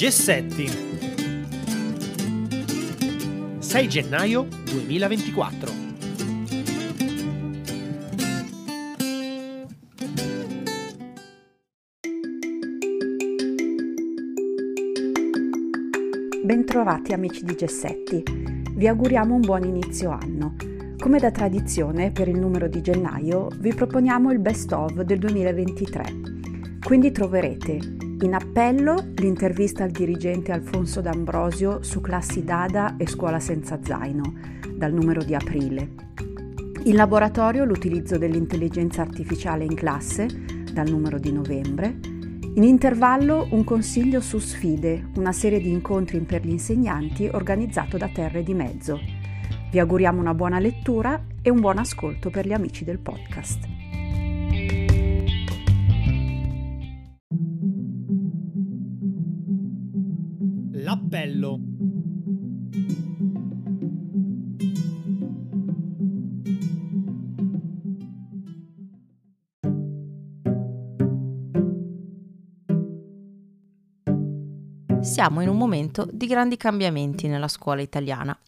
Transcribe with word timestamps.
Gessetti 0.00 0.66
6 3.58 3.86
gennaio 3.86 4.48
2024 4.72 5.72
Bentrovati 16.44 17.12
amici 17.12 17.44
di 17.44 17.54
Gessetti, 17.54 18.22
vi 18.72 18.88
auguriamo 18.88 19.34
un 19.34 19.42
buon 19.42 19.64
inizio 19.64 20.08
anno. 20.08 20.56
Come 20.98 21.18
da 21.18 21.30
tradizione, 21.30 22.10
per 22.10 22.26
il 22.26 22.38
numero 22.38 22.68
di 22.68 22.80
gennaio 22.80 23.48
vi 23.58 23.74
proponiamo 23.74 24.32
il 24.32 24.38
best 24.38 24.72
of 24.72 24.98
del 25.02 25.18
2023. 25.18 26.04
Quindi 26.82 27.12
troverete 27.12 27.99
in 28.22 28.34
appello 28.34 29.12
l'intervista 29.16 29.84
al 29.84 29.90
dirigente 29.90 30.52
Alfonso 30.52 31.00
D'Ambrosio 31.00 31.82
su 31.82 32.00
classi 32.00 32.44
Dada 32.44 32.96
e 32.98 33.06
scuola 33.06 33.40
senza 33.40 33.78
zaino, 33.82 34.34
dal 34.74 34.92
numero 34.92 35.22
di 35.22 35.34
aprile. 35.34 35.90
In 36.84 36.96
laboratorio 36.96 37.64
l'utilizzo 37.64 38.18
dell'intelligenza 38.18 39.00
artificiale 39.02 39.64
in 39.64 39.74
classe, 39.74 40.26
dal 40.72 40.88
numero 40.88 41.18
di 41.18 41.32
novembre. 41.32 41.98
In 42.54 42.64
intervallo 42.64 43.48
un 43.52 43.64
consiglio 43.64 44.20
su 44.20 44.38
sfide, 44.38 45.08
una 45.16 45.32
serie 45.32 45.60
di 45.60 45.70
incontri 45.70 46.18
per 46.20 46.44
gli 46.44 46.50
insegnanti 46.50 47.28
organizzato 47.30 47.96
da 47.96 48.08
Terre 48.08 48.42
di 48.42 48.54
Mezzo. 48.54 48.98
Vi 49.70 49.78
auguriamo 49.78 50.20
una 50.20 50.34
buona 50.34 50.58
lettura 50.58 51.22
e 51.42 51.48
un 51.48 51.60
buon 51.60 51.78
ascolto 51.78 52.28
per 52.28 52.46
gli 52.46 52.52
amici 52.52 52.84
del 52.84 52.98
podcast. 52.98 53.79
Siamo 75.00 75.40
in 75.40 75.48
un 75.48 75.56
momento 75.56 76.06
di 76.12 76.26
grandi 76.26 76.58
cambiamenti 76.58 77.26
nella 77.26 77.48
scuola 77.48 77.80
italiana. 77.80 78.38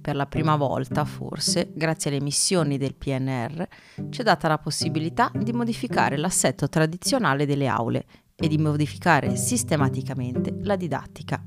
Per 0.00 0.16
la 0.16 0.26
prima 0.26 0.56
volta, 0.56 1.04
forse, 1.04 1.70
grazie 1.72 2.10
alle 2.10 2.20
missioni 2.20 2.76
del 2.76 2.96
PNR, 2.96 3.68
ci 4.10 4.20
è 4.20 4.24
data 4.24 4.48
la 4.48 4.58
possibilità 4.58 5.30
di 5.32 5.52
modificare 5.52 6.16
l'assetto 6.16 6.68
tradizionale 6.68 7.46
delle 7.46 7.68
aule 7.68 8.04
e 8.34 8.48
di 8.48 8.58
modificare 8.58 9.36
sistematicamente 9.36 10.56
la 10.62 10.74
didattica. 10.74 11.40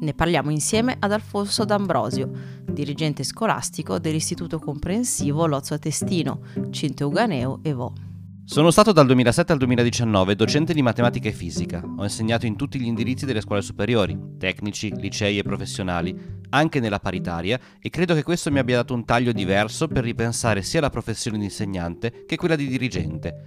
Ne 0.00 0.14
parliamo 0.14 0.50
insieme 0.50 0.96
ad 0.96 1.10
Alfonso 1.10 1.64
D'Ambrosio, 1.64 2.30
dirigente 2.70 3.24
scolastico 3.24 3.98
dell'Istituto 3.98 4.60
Comprensivo 4.60 5.46
Lozzo 5.46 5.76
Testino, 5.80 6.42
Cinto 6.70 7.08
Uganeo 7.08 7.58
e 7.62 7.72
Vo. 7.72 8.09
Sono 8.50 8.72
stato 8.72 8.90
dal 8.90 9.06
2007 9.06 9.52
al 9.52 9.58
2019 9.58 10.34
docente 10.34 10.72
di 10.72 10.82
matematica 10.82 11.28
e 11.28 11.32
fisica. 11.32 11.84
Ho 11.98 12.02
insegnato 12.02 12.46
in 12.46 12.56
tutti 12.56 12.80
gli 12.80 12.86
indirizzi 12.86 13.24
delle 13.24 13.42
scuole 13.42 13.62
superiori, 13.62 14.18
tecnici, 14.40 14.92
licei 14.96 15.38
e 15.38 15.44
professionali, 15.44 16.12
anche 16.48 16.80
nella 16.80 16.98
paritaria 16.98 17.60
e 17.80 17.90
credo 17.90 18.12
che 18.12 18.24
questo 18.24 18.50
mi 18.50 18.58
abbia 18.58 18.78
dato 18.78 18.92
un 18.92 19.04
taglio 19.04 19.30
diverso 19.30 19.86
per 19.86 20.02
ripensare 20.02 20.62
sia 20.62 20.80
la 20.80 20.90
professione 20.90 21.38
di 21.38 21.44
insegnante 21.44 22.24
che 22.26 22.34
quella 22.34 22.56
di 22.56 22.66
dirigente. 22.66 23.46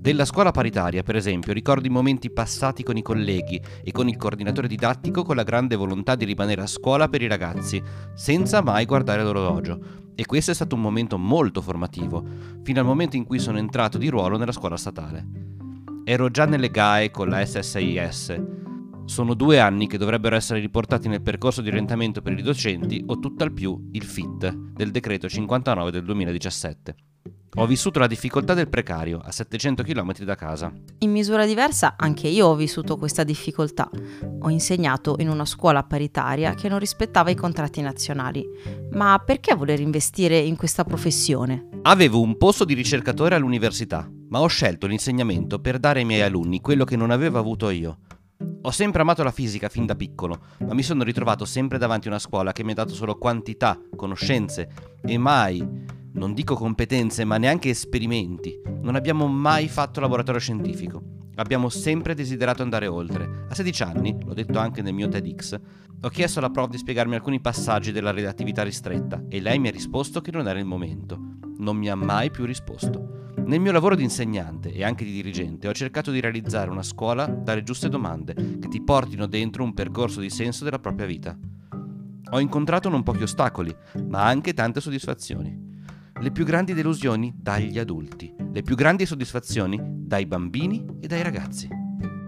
Della 0.00 0.24
scuola 0.24 0.50
paritaria, 0.50 1.02
per 1.02 1.14
esempio, 1.14 1.52
ricordo 1.52 1.86
i 1.86 1.90
momenti 1.90 2.30
passati 2.30 2.82
con 2.82 2.96
i 2.96 3.02
colleghi 3.02 3.60
e 3.84 3.92
con 3.92 4.08
il 4.08 4.16
coordinatore 4.16 4.66
didattico 4.66 5.22
con 5.22 5.36
la 5.36 5.42
grande 5.42 5.76
volontà 5.76 6.14
di 6.14 6.24
rimanere 6.24 6.62
a 6.62 6.66
scuola 6.66 7.10
per 7.10 7.20
i 7.20 7.26
ragazzi, 7.26 7.82
senza 8.14 8.62
mai 8.62 8.86
guardare 8.86 9.22
l'orologio. 9.22 9.78
E 10.14 10.24
questo 10.24 10.52
è 10.52 10.54
stato 10.54 10.74
un 10.74 10.80
momento 10.80 11.18
molto 11.18 11.60
formativo, 11.60 12.24
fino 12.62 12.80
al 12.80 12.86
momento 12.86 13.16
in 13.16 13.24
cui 13.24 13.38
sono 13.38 13.58
entrato 13.58 13.98
di 13.98 14.08
ruolo 14.08 14.38
nella 14.38 14.52
scuola 14.52 14.78
statale. 14.78 15.26
Ero 16.04 16.30
già 16.30 16.46
nelle 16.46 16.70
GAE 16.70 17.10
con 17.10 17.28
la 17.28 17.44
SSIS. 17.44 18.42
Sono 19.04 19.34
due 19.34 19.60
anni 19.60 19.86
che 19.86 19.98
dovrebbero 19.98 20.34
essere 20.34 20.60
riportati 20.60 21.08
nel 21.08 21.20
percorso 21.20 21.60
di 21.60 21.68
orientamento 21.68 22.22
per 22.22 22.38
i 22.38 22.42
docenti 22.42 23.04
o 23.06 23.18
tutt'al 23.18 23.52
più 23.52 23.90
il 23.92 24.04
FIT 24.04 24.50
del 24.72 24.92
decreto 24.92 25.28
59 25.28 25.90
del 25.90 26.04
2017. 26.04 26.94
Ho 27.56 27.66
vissuto 27.66 27.98
la 27.98 28.06
difficoltà 28.06 28.54
del 28.54 28.68
precario 28.68 29.20
a 29.22 29.32
700 29.32 29.82
km 29.82 30.18
da 30.18 30.36
casa. 30.36 30.72
In 30.98 31.10
misura 31.10 31.44
diversa 31.44 31.94
anche 31.96 32.28
io 32.28 32.46
ho 32.46 32.54
vissuto 32.54 32.96
questa 32.96 33.24
difficoltà. 33.24 33.90
Ho 34.42 34.48
insegnato 34.50 35.16
in 35.18 35.28
una 35.28 35.44
scuola 35.44 35.82
paritaria 35.82 36.54
che 36.54 36.68
non 36.68 36.78
rispettava 36.78 37.28
i 37.28 37.34
contratti 37.34 37.80
nazionali. 37.80 38.46
Ma 38.92 39.20
perché 39.24 39.56
voler 39.56 39.80
investire 39.80 40.38
in 40.38 40.54
questa 40.54 40.84
professione? 40.84 41.66
Avevo 41.82 42.20
un 42.20 42.36
posto 42.36 42.64
di 42.64 42.74
ricercatore 42.74 43.34
all'università, 43.34 44.08
ma 44.28 44.40
ho 44.40 44.46
scelto 44.46 44.86
l'insegnamento 44.86 45.58
per 45.58 45.80
dare 45.80 45.98
ai 45.98 46.04
miei 46.04 46.22
alunni 46.22 46.60
quello 46.60 46.84
che 46.84 46.94
non 46.94 47.10
avevo 47.10 47.40
avuto 47.40 47.68
io. 47.70 47.98
Ho 48.62 48.70
sempre 48.70 49.02
amato 49.02 49.24
la 49.24 49.32
fisica 49.32 49.68
fin 49.68 49.86
da 49.86 49.96
piccolo, 49.96 50.38
ma 50.60 50.74
mi 50.74 50.84
sono 50.84 51.02
ritrovato 51.02 51.44
sempre 51.44 51.78
davanti 51.78 52.06
a 52.06 52.10
una 52.10 52.20
scuola 52.20 52.52
che 52.52 52.62
mi 52.62 52.70
ha 52.70 52.74
dato 52.74 52.94
solo 52.94 53.18
quantità, 53.18 53.76
conoscenze 53.96 54.68
e 55.02 55.18
mai 55.18 55.98
non 56.12 56.34
dico 56.34 56.56
competenze, 56.56 57.24
ma 57.24 57.38
neanche 57.38 57.70
esperimenti. 57.70 58.60
Non 58.82 58.96
abbiamo 58.96 59.28
mai 59.28 59.68
fatto 59.68 60.00
laboratorio 60.00 60.40
scientifico. 60.40 61.02
Abbiamo 61.36 61.68
sempre 61.68 62.14
desiderato 62.14 62.62
andare 62.62 62.88
oltre. 62.88 63.46
A 63.48 63.54
16 63.54 63.82
anni, 63.82 64.16
l'ho 64.24 64.34
detto 64.34 64.58
anche 64.58 64.82
nel 64.82 64.92
mio 64.92 65.08
TEDx, 65.08 65.58
ho 66.02 66.08
chiesto 66.08 66.38
alla 66.38 66.50
prof 66.50 66.68
di 66.68 66.78
spiegarmi 66.78 67.14
alcuni 67.14 67.40
passaggi 67.40 67.92
della 67.92 68.10
redattività 68.10 68.62
ristretta 68.62 69.22
e 69.28 69.40
lei 69.40 69.58
mi 69.58 69.68
ha 69.68 69.70
risposto 69.70 70.20
che 70.20 70.32
non 70.32 70.48
era 70.48 70.58
il 70.58 70.64
momento. 70.64 71.18
Non 71.58 71.76
mi 71.76 71.88
ha 71.88 71.94
mai 71.94 72.30
più 72.30 72.44
risposto. 72.44 73.32
Nel 73.44 73.60
mio 73.60 73.72
lavoro 73.72 73.94
di 73.94 74.02
insegnante 74.02 74.72
e 74.72 74.82
anche 74.84 75.04
di 75.04 75.12
dirigente 75.12 75.68
ho 75.68 75.72
cercato 75.72 76.10
di 76.10 76.20
realizzare 76.20 76.70
una 76.70 76.82
scuola 76.82 77.26
dalle 77.26 77.62
giuste 77.62 77.88
domande 77.88 78.34
che 78.34 78.68
ti 78.68 78.82
portino 78.82 79.26
dentro 79.26 79.62
un 79.62 79.74
percorso 79.74 80.20
di 80.20 80.30
senso 80.30 80.64
della 80.64 80.78
propria 80.78 81.06
vita. 81.06 81.38
Ho 82.32 82.40
incontrato 82.40 82.88
non 82.88 83.02
pochi 83.02 83.22
ostacoli, 83.22 83.74
ma 84.08 84.24
anche 84.24 84.54
tante 84.54 84.80
soddisfazioni 84.80 85.69
le 86.20 86.30
più 86.30 86.44
grandi 86.44 86.74
delusioni 86.74 87.32
dagli 87.34 87.78
adulti, 87.78 88.34
le 88.52 88.62
più 88.62 88.76
grandi 88.76 89.06
soddisfazioni 89.06 89.80
dai 89.82 90.26
bambini 90.26 90.84
e 91.00 91.06
dai 91.06 91.22
ragazzi. 91.22 91.68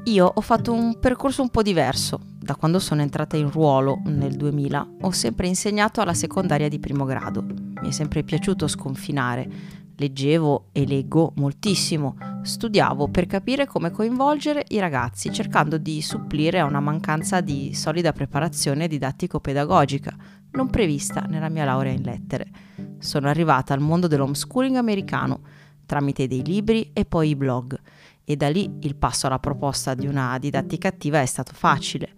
Io 0.04 0.26
ho 0.34 0.40
fatto 0.40 0.72
un 0.72 0.98
percorso 0.98 1.42
un 1.42 1.50
po' 1.50 1.62
diverso. 1.62 2.18
Da 2.38 2.56
quando 2.56 2.78
sono 2.78 3.02
entrata 3.02 3.36
in 3.36 3.50
ruolo 3.50 4.00
nel 4.06 4.34
2000 4.34 4.94
ho 5.02 5.10
sempre 5.10 5.46
insegnato 5.46 6.00
alla 6.00 6.14
secondaria 6.14 6.68
di 6.68 6.78
primo 6.78 7.04
grado. 7.04 7.44
Mi 7.44 7.88
è 7.88 7.90
sempre 7.90 8.22
piaciuto 8.22 8.66
sconfinare. 8.66 9.80
Leggevo 9.94 10.70
e 10.72 10.86
leggo 10.86 11.34
moltissimo. 11.36 12.16
Studiavo 12.42 13.08
per 13.08 13.26
capire 13.26 13.66
come 13.66 13.90
coinvolgere 13.90 14.64
i 14.68 14.78
ragazzi, 14.78 15.30
cercando 15.30 15.76
di 15.76 16.00
supplire 16.00 16.58
a 16.58 16.64
una 16.64 16.80
mancanza 16.80 17.42
di 17.42 17.74
solida 17.74 18.12
preparazione 18.12 18.88
didattico-pedagogica, 18.88 20.16
non 20.52 20.70
prevista 20.70 21.22
nella 21.28 21.48
mia 21.48 21.64
laurea 21.64 21.92
in 21.92 22.02
lettere. 22.02 22.50
Sono 22.98 23.28
arrivata 23.28 23.74
al 23.74 23.80
mondo 23.80 24.06
dell'homeschooling 24.06 24.76
americano 24.76 25.40
tramite 25.86 26.26
dei 26.26 26.44
libri 26.44 26.90
e 26.92 27.04
poi 27.04 27.30
i 27.30 27.36
blog 27.36 27.78
e 28.24 28.36
da 28.36 28.48
lì 28.48 28.78
il 28.80 28.96
passo 28.96 29.26
alla 29.26 29.38
proposta 29.38 29.94
di 29.94 30.06
una 30.06 30.38
didattica 30.38 30.88
attiva 30.88 31.20
è 31.20 31.26
stato 31.26 31.52
facile. 31.54 32.14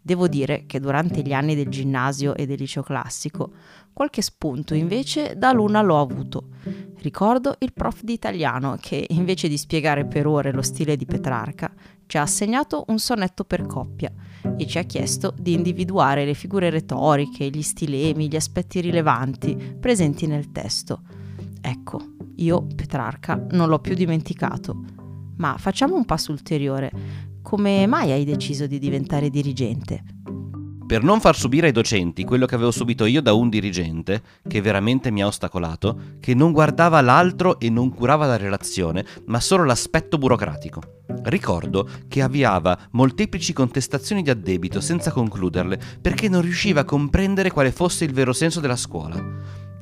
Devo 0.00 0.28
dire 0.28 0.64
che 0.66 0.80
durante 0.80 1.22
gli 1.22 1.32
anni 1.32 1.54
del 1.54 1.68
ginnasio 1.68 2.34
e 2.34 2.44
del 2.44 2.58
liceo 2.58 2.82
classico 2.82 3.52
qualche 3.92 4.20
spunto 4.20 4.74
invece 4.74 5.34
da 5.36 5.52
luna 5.52 5.80
l'ho 5.80 5.98
avuto. 5.98 6.48
Ricordo 6.98 7.56
il 7.60 7.72
prof 7.72 8.02
di 8.02 8.12
italiano 8.12 8.76
che 8.80 9.06
invece 9.10 9.48
di 9.48 9.56
spiegare 9.56 10.04
per 10.04 10.26
ore 10.26 10.52
lo 10.52 10.62
stile 10.62 10.96
di 10.96 11.06
Petrarca 11.06 11.72
ci 12.06 12.18
ha 12.18 12.22
assegnato 12.22 12.84
un 12.88 12.98
sonetto 12.98 13.44
per 13.44 13.66
coppia 13.66 14.12
e 14.56 14.66
ci 14.66 14.78
ha 14.78 14.82
chiesto 14.82 15.34
di 15.38 15.52
individuare 15.52 16.24
le 16.24 16.34
figure 16.34 16.70
retoriche, 16.70 17.48
gli 17.48 17.62
stilemi, 17.62 18.28
gli 18.28 18.36
aspetti 18.36 18.80
rilevanti 18.80 19.76
presenti 19.78 20.26
nel 20.26 20.52
testo. 20.52 21.02
Ecco, 21.60 22.00
io 22.36 22.66
Petrarca 22.74 23.46
non 23.50 23.68
l'ho 23.68 23.78
più 23.78 23.94
dimenticato. 23.94 24.82
Ma 25.36 25.56
facciamo 25.58 25.96
un 25.96 26.04
passo 26.04 26.30
ulteriore. 26.30 26.90
Come 27.42 27.86
mai 27.86 28.12
hai 28.12 28.24
deciso 28.24 28.66
di 28.66 28.78
diventare 28.78 29.30
dirigente? 29.30 30.04
Per 30.94 31.02
non 31.02 31.18
far 31.18 31.34
subire 31.34 31.66
ai 31.66 31.72
docenti 31.72 32.22
quello 32.22 32.46
che 32.46 32.54
avevo 32.54 32.70
subito 32.70 33.04
io 33.04 33.20
da 33.20 33.32
un 33.32 33.48
dirigente, 33.48 34.22
che 34.46 34.60
veramente 34.60 35.10
mi 35.10 35.24
ha 35.24 35.26
ostacolato, 35.26 35.98
che 36.20 36.36
non 36.36 36.52
guardava 36.52 37.00
l'altro 37.00 37.58
e 37.58 37.68
non 37.68 37.92
curava 37.92 38.26
la 38.26 38.36
relazione, 38.36 39.04
ma 39.26 39.40
solo 39.40 39.64
l'aspetto 39.64 40.18
burocratico. 40.18 41.00
Ricordo 41.24 41.88
che 42.06 42.22
avviava 42.22 42.78
molteplici 42.92 43.52
contestazioni 43.52 44.22
di 44.22 44.30
addebito 44.30 44.80
senza 44.80 45.10
concluderle, 45.10 45.80
perché 46.00 46.28
non 46.28 46.42
riusciva 46.42 46.82
a 46.82 46.84
comprendere 46.84 47.50
quale 47.50 47.72
fosse 47.72 48.04
il 48.04 48.12
vero 48.12 48.32
senso 48.32 48.60
della 48.60 48.76
scuola. 48.76 49.20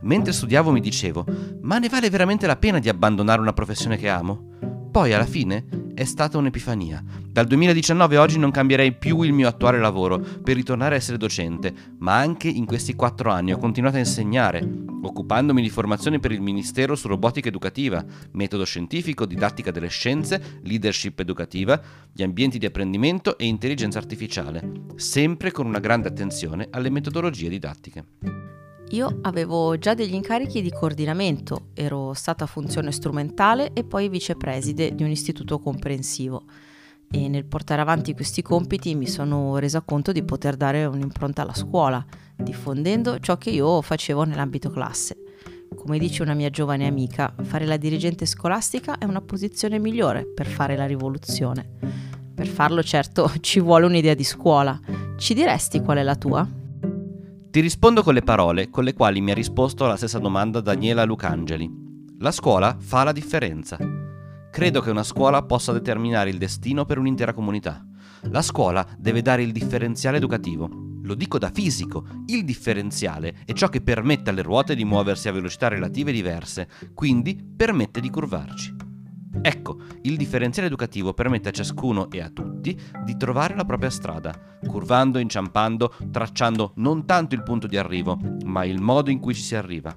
Mentre 0.04 0.32
studiavo 0.32 0.70
mi 0.70 0.80
dicevo, 0.80 1.26
ma 1.60 1.76
ne 1.78 1.90
vale 1.90 2.08
veramente 2.08 2.46
la 2.46 2.56
pena 2.56 2.78
di 2.78 2.88
abbandonare 2.88 3.42
una 3.42 3.52
professione 3.52 3.98
che 3.98 4.08
amo? 4.08 4.51
Poi 4.92 5.14
alla 5.14 5.24
fine 5.24 5.64
è 5.94 6.04
stata 6.04 6.36
un'epifania. 6.36 7.02
Dal 7.30 7.46
2019 7.46 8.16
a 8.16 8.20
oggi 8.20 8.38
non 8.38 8.50
cambierei 8.50 8.92
più 8.92 9.22
il 9.22 9.32
mio 9.32 9.48
attuale 9.48 9.78
lavoro 9.78 10.18
per 10.18 10.54
ritornare 10.54 10.94
a 10.94 10.98
essere 10.98 11.16
docente, 11.16 11.72
ma 12.00 12.18
anche 12.18 12.48
in 12.48 12.66
questi 12.66 12.94
quattro 12.94 13.30
anni 13.30 13.54
ho 13.54 13.56
continuato 13.56 13.96
a 13.96 14.00
insegnare, 14.00 14.62
occupandomi 15.02 15.62
di 15.62 15.70
formazione 15.70 16.20
per 16.20 16.32
il 16.32 16.42
Ministero 16.42 16.94
su 16.94 17.08
robotica 17.08 17.48
educativa, 17.48 18.04
metodo 18.32 18.66
scientifico, 18.66 19.24
didattica 19.24 19.70
delle 19.70 19.88
scienze, 19.88 20.60
leadership 20.62 21.18
educativa, 21.20 21.80
gli 22.12 22.22
ambienti 22.22 22.58
di 22.58 22.66
apprendimento 22.66 23.38
e 23.38 23.46
intelligenza 23.46 23.96
artificiale, 23.96 24.72
sempre 24.96 25.52
con 25.52 25.64
una 25.64 25.80
grande 25.80 26.08
attenzione 26.08 26.68
alle 26.70 26.90
metodologie 26.90 27.48
didattiche. 27.48 28.41
Io 28.92 29.18
avevo 29.22 29.76
già 29.78 29.94
degli 29.94 30.14
incarichi 30.14 30.62
di 30.62 30.70
coordinamento, 30.70 31.68
ero 31.74 32.12
stata 32.14 32.46
funzione 32.46 32.92
strumentale 32.92 33.72
e 33.72 33.84
poi 33.84 34.08
vicepreside 34.08 34.94
di 34.94 35.02
un 35.02 35.10
istituto 35.10 35.58
comprensivo 35.58 36.44
e 37.14 37.28
nel 37.28 37.44
portare 37.44 37.82
avanti 37.82 38.14
questi 38.14 38.40
compiti 38.40 38.94
mi 38.94 39.06
sono 39.06 39.58
resa 39.58 39.82
conto 39.82 40.12
di 40.12 40.22
poter 40.22 40.56
dare 40.56 40.86
un'impronta 40.86 41.42
alla 41.42 41.54
scuola, 41.54 42.04
diffondendo 42.34 43.18
ciò 43.20 43.36
che 43.36 43.50
io 43.50 43.82
facevo 43.82 44.24
nell'ambito 44.24 44.70
classe. 44.70 45.18
Come 45.76 45.98
dice 45.98 46.22
una 46.22 46.32
mia 46.34 46.48
giovane 46.48 46.86
amica, 46.86 47.34
fare 47.42 47.66
la 47.66 47.76
dirigente 47.76 48.24
scolastica 48.24 48.96
è 48.96 49.04
una 49.04 49.20
posizione 49.20 49.78
migliore 49.78 50.24
per 50.24 50.46
fare 50.46 50.74
la 50.74 50.86
rivoluzione. 50.86 51.68
Per 52.34 52.46
farlo 52.46 52.82
certo 52.82 53.30
ci 53.40 53.60
vuole 53.60 53.84
un'idea 53.84 54.14
di 54.14 54.24
scuola. 54.24 54.78
Ci 55.18 55.34
diresti 55.34 55.80
qual 55.80 55.98
è 55.98 56.02
la 56.02 56.16
tua? 56.16 56.60
Ti 57.52 57.60
rispondo 57.60 58.02
con 58.02 58.14
le 58.14 58.22
parole 58.22 58.70
con 58.70 58.82
le 58.82 58.94
quali 58.94 59.20
mi 59.20 59.30
ha 59.30 59.34
risposto 59.34 59.84
alla 59.84 59.98
stessa 59.98 60.18
domanda 60.18 60.62
Daniela 60.62 61.04
Lucangeli. 61.04 61.70
La 62.20 62.30
scuola 62.30 62.78
fa 62.80 63.04
la 63.04 63.12
differenza. 63.12 63.76
Credo 64.50 64.80
che 64.80 64.88
una 64.88 65.02
scuola 65.02 65.42
possa 65.42 65.70
determinare 65.70 66.30
il 66.30 66.38
destino 66.38 66.86
per 66.86 66.96
un'intera 66.96 67.34
comunità. 67.34 67.86
La 68.30 68.40
scuola 68.40 68.86
deve 68.96 69.20
dare 69.20 69.42
il 69.42 69.52
differenziale 69.52 70.16
educativo. 70.16 70.70
Lo 71.02 71.12
dico 71.12 71.36
da 71.36 71.50
fisico, 71.50 72.06
il 72.28 72.42
differenziale 72.42 73.42
è 73.44 73.52
ciò 73.52 73.68
che 73.68 73.82
permette 73.82 74.30
alle 74.30 74.40
ruote 74.40 74.74
di 74.74 74.86
muoversi 74.86 75.28
a 75.28 75.32
velocità 75.32 75.68
relative 75.68 76.10
diverse, 76.10 76.66
quindi 76.94 77.38
permette 77.54 78.00
di 78.00 78.08
curvarci. 78.08 78.81
Ecco, 79.40 79.78
il 80.02 80.16
differenziale 80.16 80.68
educativo 80.68 81.14
permette 81.14 81.48
a 81.48 81.52
ciascuno 81.52 82.10
e 82.10 82.20
a 82.20 82.28
tutti 82.28 82.78
di 83.04 83.16
trovare 83.16 83.54
la 83.54 83.64
propria 83.64 83.88
strada, 83.88 84.38
curvando, 84.66 85.18
inciampando, 85.18 85.94
tracciando 86.10 86.72
non 86.76 87.06
tanto 87.06 87.34
il 87.34 87.42
punto 87.42 87.66
di 87.66 87.76
arrivo, 87.76 88.18
ma 88.44 88.64
il 88.64 88.80
modo 88.80 89.10
in 89.10 89.18
cui 89.18 89.34
ci 89.34 89.42
si 89.42 89.54
arriva. 89.54 89.96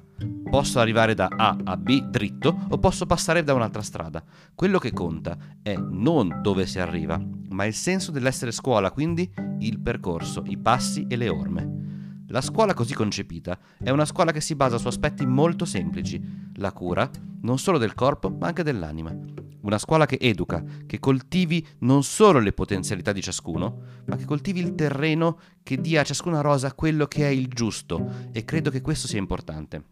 Posso 0.50 0.80
arrivare 0.80 1.14
da 1.16 1.28
A 1.36 1.58
a 1.64 1.76
B 1.76 2.02
dritto 2.04 2.66
o 2.70 2.78
posso 2.78 3.06
passare 3.06 3.44
da 3.44 3.54
un'altra 3.54 3.82
strada. 3.82 4.24
Quello 4.54 4.80
che 4.80 4.94
conta 4.94 5.38
è 5.62 5.76
non 5.76 6.40
dove 6.42 6.66
si 6.66 6.80
arriva, 6.80 7.22
ma 7.50 7.66
il 7.66 7.74
senso 7.74 8.12
dell'essere 8.12 8.52
scuola, 8.52 8.92
quindi 8.92 9.30
il 9.60 9.80
percorso, 9.82 10.44
i 10.46 10.58
passi 10.58 11.06
e 11.10 11.18
le 11.18 11.28
orme. 11.28 11.85
La 12.30 12.42
scuola 12.42 12.74
così 12.74 12.96
concepita 12.96 13.58
è 13.78 13.92
una 13.92 14.06
scuola 14.06 14.32
che 14.32 14.42
si 14.42 14.56
basa 14.56 14.80
su 14.80 14.88
aspetti 14.88 15.26
molto 15.28 15.64
semplici, 15.64 16.20
la 16.56 16.72
cura, 16.72 17.08
non 17.42 17.60
solo 17.60 17.78
del 17.78 17.94
corpo, 17.94 18.30
ma 18.30 18.48
anche 18.48 18.64
dell'anima. 18.64 19.16
Una 19.62 19.78
scuola 19.78 20.08
che 20.08 20.18
educa, 20.20 20.64
che 20.88 21.00
coltivi 21.00 21.66
non 21.80 22.04
solo 22.04 22.40
le 22.40 22.52
potenzialità 22.52 23.12
di 23.12 23.22
ciascuno, 23.22 23.82
ma 24.06 24.16
che 24.16 24.26
coltivi 24.26 24.60
il 24.60 24.74
terreno 24.74 25.40
che 25.62 25.80
dia 25.80 26.02
a 26.02 26.04
ciascuna 26.04 26.42
rosa 26.42 26.74
quello 26.74 27.06
che 27.06 27.28
è 27.28 27.30
il 27.30 27.48
giusto, 27.48 28.30
e 28.32 28.44
credo 28.44 28.72
che 28.72 28.82
questo 28.82 29.08
sia 29.08 29.20
importante. 29.20 29.84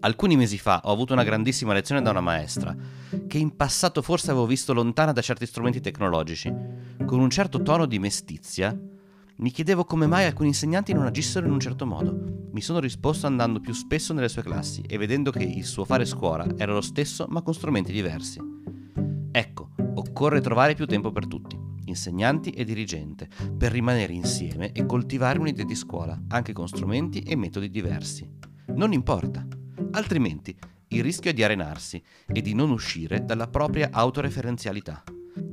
Alcuni 0.00 0.36
mesi 0.36 0.56
fa 0.56 0.80
ho 0.84 0.92
avuto 0.92 1.12
una 1.12 1.24
grandissima 1.24 1.74
lezione 1.74 2.00
da 2.00 2.10
una 2.10 2.20
maestra, 2.20 2.74
che 3.26 3.38
in 3.38 3.56
passato 3.56 4.00
forse 4.00 4.30
avevo 4.30 4.46
visto 4.46 4.72
lontana 4.72 5.12
da 5.12 5.20
certi 5.20 5.44
strumenti 5.44 5.80
tecnologici. 5.80 6.52
Con 7.04 7.20
un 7.20 7.28
certo 7.28 7.60
tono 7.60 7.84
di 7.84 7.98
mestizia, 7.98 8.74
mi 9.36 9.50
chiedevo 9.50 9.84
come 9.84 10.06
mai 10.06 10.26
alcuni 10.26 10.48
insegnanti 10.48 10.92
non 10.92 11.06
agissero 11.06 11.46
in 11.46 11.52
un 11.52 11.60
certo 11.60 11.86
modo. 11.86 12.48
Mi 12.52 12.60
sono 12.60 12.78
risposto 12.78 13.26
andando 13.26 13.58
più 13.58 13.72
spesso 13.72 14.12
nelle 14.12 14.28
sue 14.28 14.42
classi 14.42 14.82
e 14.82 14.96
vedendo 14.96 15.32
che 15.32 15.42
il 15.42 15.64
suo 15.64 15.84
fare 15.84 16.04
scuola 16.04 16.46
era 16.56 16.72
lo 16.72 16.80
stesso 16.80 17.26
ma 17.28 17.42
con 17.42 17.52
strumenti 17.52 17.90
diversi. 17.90 18.40
Ecco, 19.32 19.70
occorre 19.94 20.40
trovare 20.40 20.74
più 20.74 20.86
tempo 20.86 21.10
per 21.10 21.26
tutti, 21.26 21.58
insegnanti 21.86 22.50
e 22.50 22.64
dirigente, 22.64 23.28
per 23.58 23.72
rimanere 23.72 24.12
insieme 24.12 24.70
e 24.70 24.86
coltivare 24.86 25.40
un'idea 25.40 25.64
di 25.64 25.74
scuola, 25.74 26.16
anche 26.28 26.52
con 26.52 26.68
strumenti 26.68 27.20
e 27.20 27.34
metodi 27.34 27.70
diversi. 27.70 28.30
Non 28.68 28.92
importa, 28.92 29.44
altrimenti 29.90 30.56
il 30.88 31.02
rischio 31.02 31.30
è 31.30 31.34
di 31.34 31.42
arenarsi 31.42 32.00
e 32.26 32.40
di 32.40 32.54
non 32.54 32.70
uscire 32.70 33.24
dalla 33.24 33.48
propria 33.48 33.88
autoreferenzialità. 33.90 35.02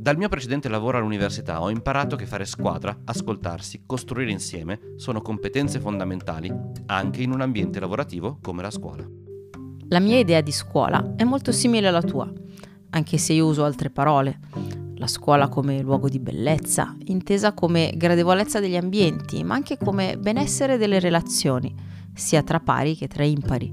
Dal 0.02 0.18
mio 0.18 0.30
precedente 0.30 0.68
lavoro 0.68 0.98
all'università 0.98 1.62
ho 1.62 1.70
imparato 1.70 2.16
che 2.16 2.26
fare 2.26 2.46
squadra, 2.46 3.02
ascoltarsi, 3.06 3.84
costruire 3.86 4.32
insieme 4.32 4.94
sono 4.96 5.22
competenze 5.22 5.80
fondamentali 5.80 6.52
anche 6.88 7.22
in 7.22 7.32
un 7.32 7.42
ambiente 7.42 7.80
lavorativo 7.80 8.40
come 8.42 8.64
la 8.64 8.72
scuola. 8.72 9.08
La 9.90 10.00
mia 10.00 10.18
idea 10.18 10.42
di 10.42 10.52
scuola 10.52 11.14
è 11.16 11.24
molto 11.24 11.52
simile 11.52 11.90
alla 11.90 12.02
tua, 12.02 12.28
anche 12.90 13.20
se 13.20 13.34
io 13.34 13.46
uso 13.46 13.64
altre 13.64 13.92
parole. 13.92 14.40
La 14.96 15.06
scuola 15.06 15.50
come 15.50 15.84
luogo 15.84 16.10
di 16.10 16.20
bellezza, 16.20 16.96
intesa 17.06 17.54
come 17.54 17.94
gradevolezza 17.96 18.60
degli 18.60 18.78
ambienti, 18.78 19.44
ma 19.44 19.54
anche 19.54 19.78
come 19.78 20.18
benessere 20.18 20.78
delle 20.78 21.00
relazioni, 21.00 21.76
sia 22.16 22.42
tra 22.42 22.60
pari 22.60 22.96
che 22.96 23.08
tra 23.08 23.24
impari 23.24 23.72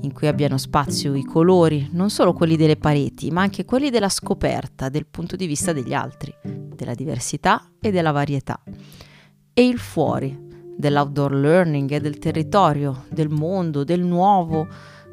in 0.00 0.12
cui 0.12 0.26
abbiano 0.26 0.58
spazio 0.58 1.14
i 1.14 1.24
colori, 1.24 1.88
non 1.92 2.10
solo 2.10 2.32
quelli 2.32 2.56
delle 2.56 2.76
pareti, 2.76 3.30
ma 3.30 3.42
anche 3.42 3.64
quelli 3.64 3.90
della 3.90 4.08
scoperta 4.08 4.88
del 4.88 5.06
punto 5.06 5.36
di 5.36 5.46
vista 5.46 5.72
degli 5.72 5.94
altri, 5.94 6.34
della 6.42 6.94
diversità 6.94 7.70
e 7.80 7.90
della 7.90 8.10
varietà. 8.10 8.60
E 9.54 9.66
il 9.66 9.78
fuori, 9.78 10.36
dell'outdoor 10.76 11.34
learning 11.34 11.98
del 11.98 12.18
territorio, 12.18 13.04
del 13.10 13.28
mondo, 13.28 13.84
del 13.84 14.02
nuovo, 14.02 14.66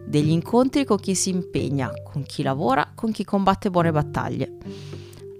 degli 0.05 0.31
incontri 0.31 0.85
con 0.85 0.97
chi 0.97 1.13
si 1.13 1.29
impegna, 1.29 1.91
con 2.03 2.23
chi 2.23 2.41
lavora, 2.41 2.91
con 2.95 3.11
chi 3.11 3.23
combatte 3.23 3.69
buone 3.69 3.91
battaglie. 3.91 4.57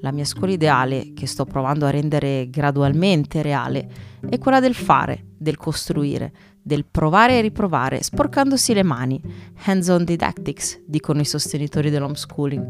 La 0.02 0.12
mia 0.12 0.26
scuola 0.26 0.54
ideale, 0.54 1.14
che 1.14 1.28
sto 1.28 1.46
provando 1.46 1.86
a 1.86 1.90
rendere 1.90 2.50
gradualmente 2.50 3.42
reale, 3.42 3.90
è 4.30 4.38
quella 4.38 4.60
del 4.60 4.76
fare, 4.76 5.26
del 5.38 5.58
costruire, 5.58 6.32
del 6.70 6.86
provare 6.86 7.40
e 7.40 7.42
riprovare, 7.42 8.04
sporcandosi 8.04 8.76
le 8.76 8.84
mani. 8.84 9.20
Hands-on 9.66 10.04
didactics, 10.04 10.84
dicono 10.86 11.20
i 11.20 11.26
sostenitori 11.26 11.90
dell'homeschooling. 11.90 12.68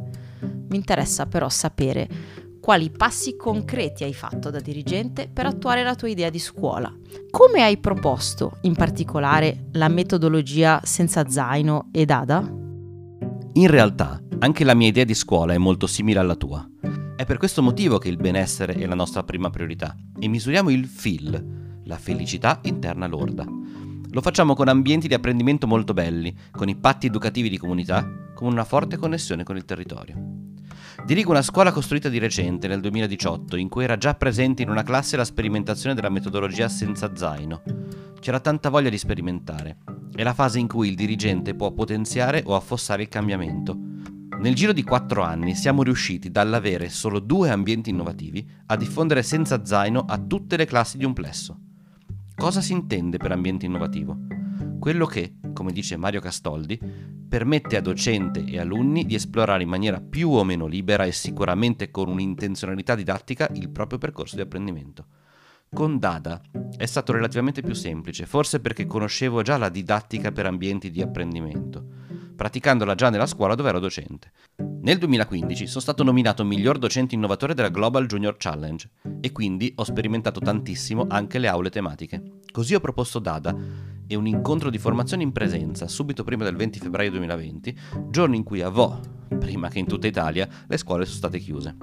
Mi 0.69 0.77
interessa 0.77 1.25
però 1.25 1.49
sapere 1.49 2.07
quali 2.61 2.91
passi 2.91 3.35
concreti 3.35 4.05
hai 4.05 4.13
fatto 4.13 4.49
da 4.49 4.61
dirigente 4.61 5.29
per 5.31 5.47
attuare 5.47 5.83
la 5.83 5.95
tua 5.95 6.07
idea 6.07 6.29
di 6.29 6.39
scuola. 6.39 6.93
Come 7.29 7.61
hai 7.61 7.77
proposto, 7.77 8.59
in 8.61 8.75
particolare, 8.75 9.65
la 9.73 9.89
metodologia 9.89 10.79
senza 10.83 11.27
zaino 11.27 11.89
ed 11.91 12.09
ADA? 12.09 12.53
In 13.53 13.67
realtà, 13.67 14.21
anche 14.39 14.63
la 14.63 14.75
mia 14.75 14.87
idea 14.87 15.03
di 15.03 15.13
scuola 15.13 15.53
è 15.53 15.57
molto 15.57 15.87
simile 15.87 16.19
alla 16.19 16.35
tua. 16.35 16.65
È 17.17 17.25
per 17.25 17.37
questo 17.37 17.61
motivo 17.61 17.97
che 17.97 18.07
il 18.07 18.15
benessere 18.15 18.75
è 18.75 18.85
la 18.85 18.95
nostra 18.95 19.23
prima 19.23 19.49
priorità 19.49 19.93
e 20.17 20.29
misuriamo 20.29 20.69
il 20.69 20.85
FIL, 20.85 21.81
la 21.83 21.97
felicità 21.97 22.61
interna 22.63 23.07
lorda. 23.07 23.58
Lo 24.11 24.21
facciamo 24.21 24.55
con 24.55 24.67
ambienti 24.67 25.07
di 25.07 25.13
apprendimento 25.13 25.67
molto 25.67 25.93
belli, 25.93 26.35
con 26.49 26.67
i 26.67 26.75
patti 26.75 27.05
educativi 27.05 27.47
di 27.47 27.59
comunità, 27.59 28.07
con 28.33 28.51
una 28.51 28.63
forte 28.63 28.97
connessione 28.97 29.43
con 29.43 29.55
il 29.55 29.65
territorio. 29.65 30.15
Dirigo 31.05 31.29
una 31.29 31.43
scuola 31.43 31.71
costruita 31.71 32.09
di 32.09 32.17
recente, 32.17 32.67
nel 32.67 32.81
2018, 32.81 33.55
in 33.55 33.69
cui 33.69 33.83
era 33.83 33.97
già 33.97 34.15
presente 34.15 34.63
in 34.63 34.69
una 34.69 34.81
classe 34.81 35.15
la 35.15 35.23
sperimentazione 35.23 35.93
della 35.93 36.09
metodologia 36.09 36.67
senza 36.67 37.15
zaino. 37.15 37.61
C'era 38.19 38.39
tanta 38.39 38.69
voglia 38.69 38.89
di 38.89 38.97
sperimentare. 38.97 39.77
È 40.15 40.23
la 40.23 40.33
fase 40.33 40.57
in 40.57 40.67
cui 40.67 40.89
il 40.89 40.95
dirigente 40.95 41.53
può 41.53 41.71
potenziare 41.71 42.41
o 42.47 42.55
affossare 42.55 43.03
il 43.03 43.09
cambiamento. 43.09 43.77
Nel 44.39 44.55
giro 44.55 44.73
di 44.73 44.83
quattro 44.83 45.21
anni 45.21 45.53
siamo 45.53 45.83
riusciti, 45.83 46.31
dall'avere 46.31 46.89
solo 46.89 47.19
due 47.19 47.51
ambienti 47.51 47.91
innovativi, 47.91 48.43
a 48.65 48.75
diffondere 48.75 49.21
senza 49.21 49.63
zaino 49.65 50.03
a 50.07 50.17
tutte 50.17 50.57
le 50.57 50.65
classi 50.65 50.97
di 50.97 51.05
un 51.05 51.13
plesso. 51.13 51.59
Cosa 52.39 52.61
si 52.61 52.71
intende 52.71 53.17
per 53.17 53.33
ambiente 53.33 53.65
innovativo? 53.65 54.17
Quello 54.79 55.05
che, 55.05 55.35
come 55.51 55.73
dice 55.73 55.97
Mario 55.97 56.21
Castoldi, 56.21 56.79
permette 57.27 57.75
a 57.75 57.81
docente 57.81 58.45
e 58.45 58.57
alunni 58.57 59.05
di 59.05 59.13
esplorare 59.13 59.63
in 59.63 59.67
maniera 59.67 59.99
più 59.99 60.29
o 60.29 60.45
meno 60.45 60.65
libera 60.65 61.03
e 61.03 61.11
sicuramente 61.11 61.91
con 61.91 62.07
un'intenzionalità 62.07 62.95
didattica 62.95 63.49
il 63.55 63.69
proprio 63.69 63.99
percorso 63.99 64.37
di 64.37 64.41
apprendimento. 64.41 65.05
Con 65.69 65.99
Dada 65.99 66.41
è 66.77 66.85
stato 66.85 67.11
relativamente 67.11 67.61
più 67.61 67.73
semplice, 67.73 68.25
forse 68.25 68.61
perché 68.61 68.85
conoscevo 68.85 69.41
già 69.41 69.57
la 69.57 69.67
didattica 69.67 70.31
per 70.31 70.45
ambienti 70.45 70.89
di 70.91 71.01
apprendimento, 71.01 71.85
praticandola 72.37 72.95
già 72.95 73.09
nella 73.09 73.27
scuola 73.27 73.53
dove 73.53 73.67
ero 73.67 73.79
docente. 73.79 74.31
Nel 74.81 74.97
2015 74.97 75.67
sono 75.67 75.81
stato 75.81 76.03
nominato 76.03 76.45
miglior 76.45 76.77
docente 76.77 77.13
innovatore 77.13 77.53
della 77.53 77.67
Global 77.67 78.05
Junior 78.05 78.37
Challenge 78.37 78.89
e 79.19 79.33
quindi 79.33 79.73
ho 79.75 79.83
sperimentato 79.83 80.39
tantissimo 80.39 81.05
anche 81.09 81.37
le 81.37 81.49
aule 81.49 81.69
tematiche. 81.69 82.39
Così 82.49 82.75
ho 82.75 82.79
proposto 82.79 83.19
Dada 83.19 83.53
e 84.07 84.15
un 84.15 84.25
incontro 84.25 84.69
di 84.69 84.77
formazione 84.77 85.23
in 85.23 85.33
presenza 85.33 85.89
subito 85.89 86.23
prima 86.23 86.45
del 86.45 86.55
20 86.55 86.79
febbraio 86.79 87.11
2020, 87.11 87.77
giorno 88.09 88.35
in 88.35 88.43
cui 88.43 88.61
a 88.61 88.69
Vo, 88.69 89.01
prima 89.37 89.67
che 89.67 89.79
in 89.79 89.85
tutta 89.85 90.07
Italia, 90.07 90.47
le 90.65 90.77
scuole 90.77 91.03
sono 91.03 91.17
state 91.17 91.39
chiuse. 91.39 91.75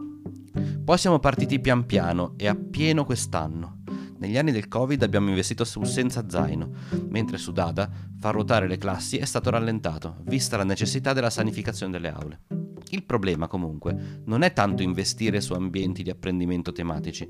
Poi 0.82 0.96
siamo 0.96 1.18
partiti 1.18 1.60
pian 1.60 1.84
piano 1.84 2.32
e 2.38 2.48
a 2.48 2.54
pieno 2.56 3.04
quest'anno. 3.04 3.82
Negli 4.18 4.38
anni 4.38 4.52
del 4.52 4.68
Covid 4.68 5.02
abbiamo 5.02 5.28
investito 5.28 5.64
su 5.64 5.84
senza 5.84 6.24
zaino, 6.30 6.70
mentre 7.10 7.36
su 7.36 7.52
Dada 7.52 7.90
far 8.18 8.32
ruotare 8.32 8.66
le 8.66 8.78
classi 8.78 9.18
è 9.18 9.24
stato 9.26 9.50
rallentato, 9.50 10.16
vista 10.22 10.56
la 10.56 10.64
necessità 10.64 11.12
della 11.12 11.28
sanificazione 11.28 11.92
delle 11.92 12.08
aule. 12.08 12.65
Il 12.90 13.02
problema, 13.02 13.46
comunque, 13.48 14.22
non 14.24 14.42
è 14.42 14.52
tanto 14.52 14.82
investire 14.82 15.40
su 15.40 15.52
ambienti 15.54 16.02
di 16.02 16.10
apprendimento 16.10 16.72
tematici, 16.72 17.28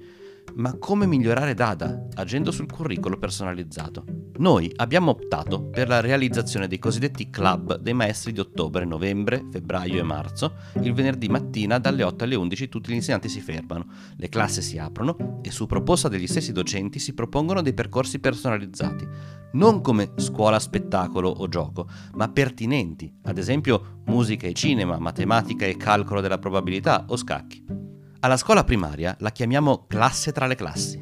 ma 0.57 0.77
come 0.79 1.07
migliorare 1.07 1.55
Dada 1.55 2.07
agendo 2.15 2.51
sul 2.51 2.71
curriculum 2.71 3.19
personalizzato. 3.19 4.05
Noi 4.39 4.71
abbiamo 4.77 5.13
optato 5.13 5.71
per 5.71 5.89
la 5.89 6.01
realizzazione 6.01 6.69
dei 6.69 6.79
cosiddetti 6.79 7.31
club 7.31 7.79
dei 7.79 7.95
maestri 7.95 8.33
di 8.33 8.41
ottobre, 8.41 8.85
novembre, 8.85 9.47
febbraio 9.51 10.01
e 10.01 10.03
marzo. 10.03 10.57
Il 10.83 10.93
venerdì 10.93 11.29
mattina 11.29 11.79
dalle 11.79 12.03
8 12.03 12.25
alle 12.25 12.35
11 12.35 12.69
tutti 12.69 12.91
gli 12.91 12.97
insegnanti 12.97 13.31
si 13.31 13.41
fermano, 13.41 13.87
le 14.17 14.29
classi 14.29 14.61
si 14.61 14.77
aprono 14.77 15.41
e 15.43 15.51
su 15.51 15.67
proposta 15.67 16.09
degli 16.09 16.27
stessi 16.27 16.53
docenti 16.53 16.99
si 16.99 17.15
propongono 17.15 17.63
dei 17.63 17.73
percorsi 17.73 18.19
personalizzati, 18.19 19.09
non 19.53 19.81
come 19.81 20.13
scuola 20.17 20.59
spettacolo 20.59 21.31
o 21.31 21.49
gioco, 21.49 21.89
ma 22.15 22.29
pertinenti, 22.29 23.11
ad 23.23 23.39
esempio 23.39 24.03
musica 24.07 24.47
e 24.47 24.53
cinema, 24.53 24.99
matematica 24.99 25.65
e 25.65 25.79
calcolo 25.79 26.21
della 26.21 26.39
probabilità 26.39 27.07
o 27.09 27.17
scacchi. 27.17 27.86
Alla 28.21 28.37
scuola 28.37 28.65
primaria 28.65 29.15
la 29.21 29.31
chiamiamo 29.31 29.85
classe 29.87 30.33
tra 30.33 30.47
le 30.47 30.55
classi. 30.55 31.01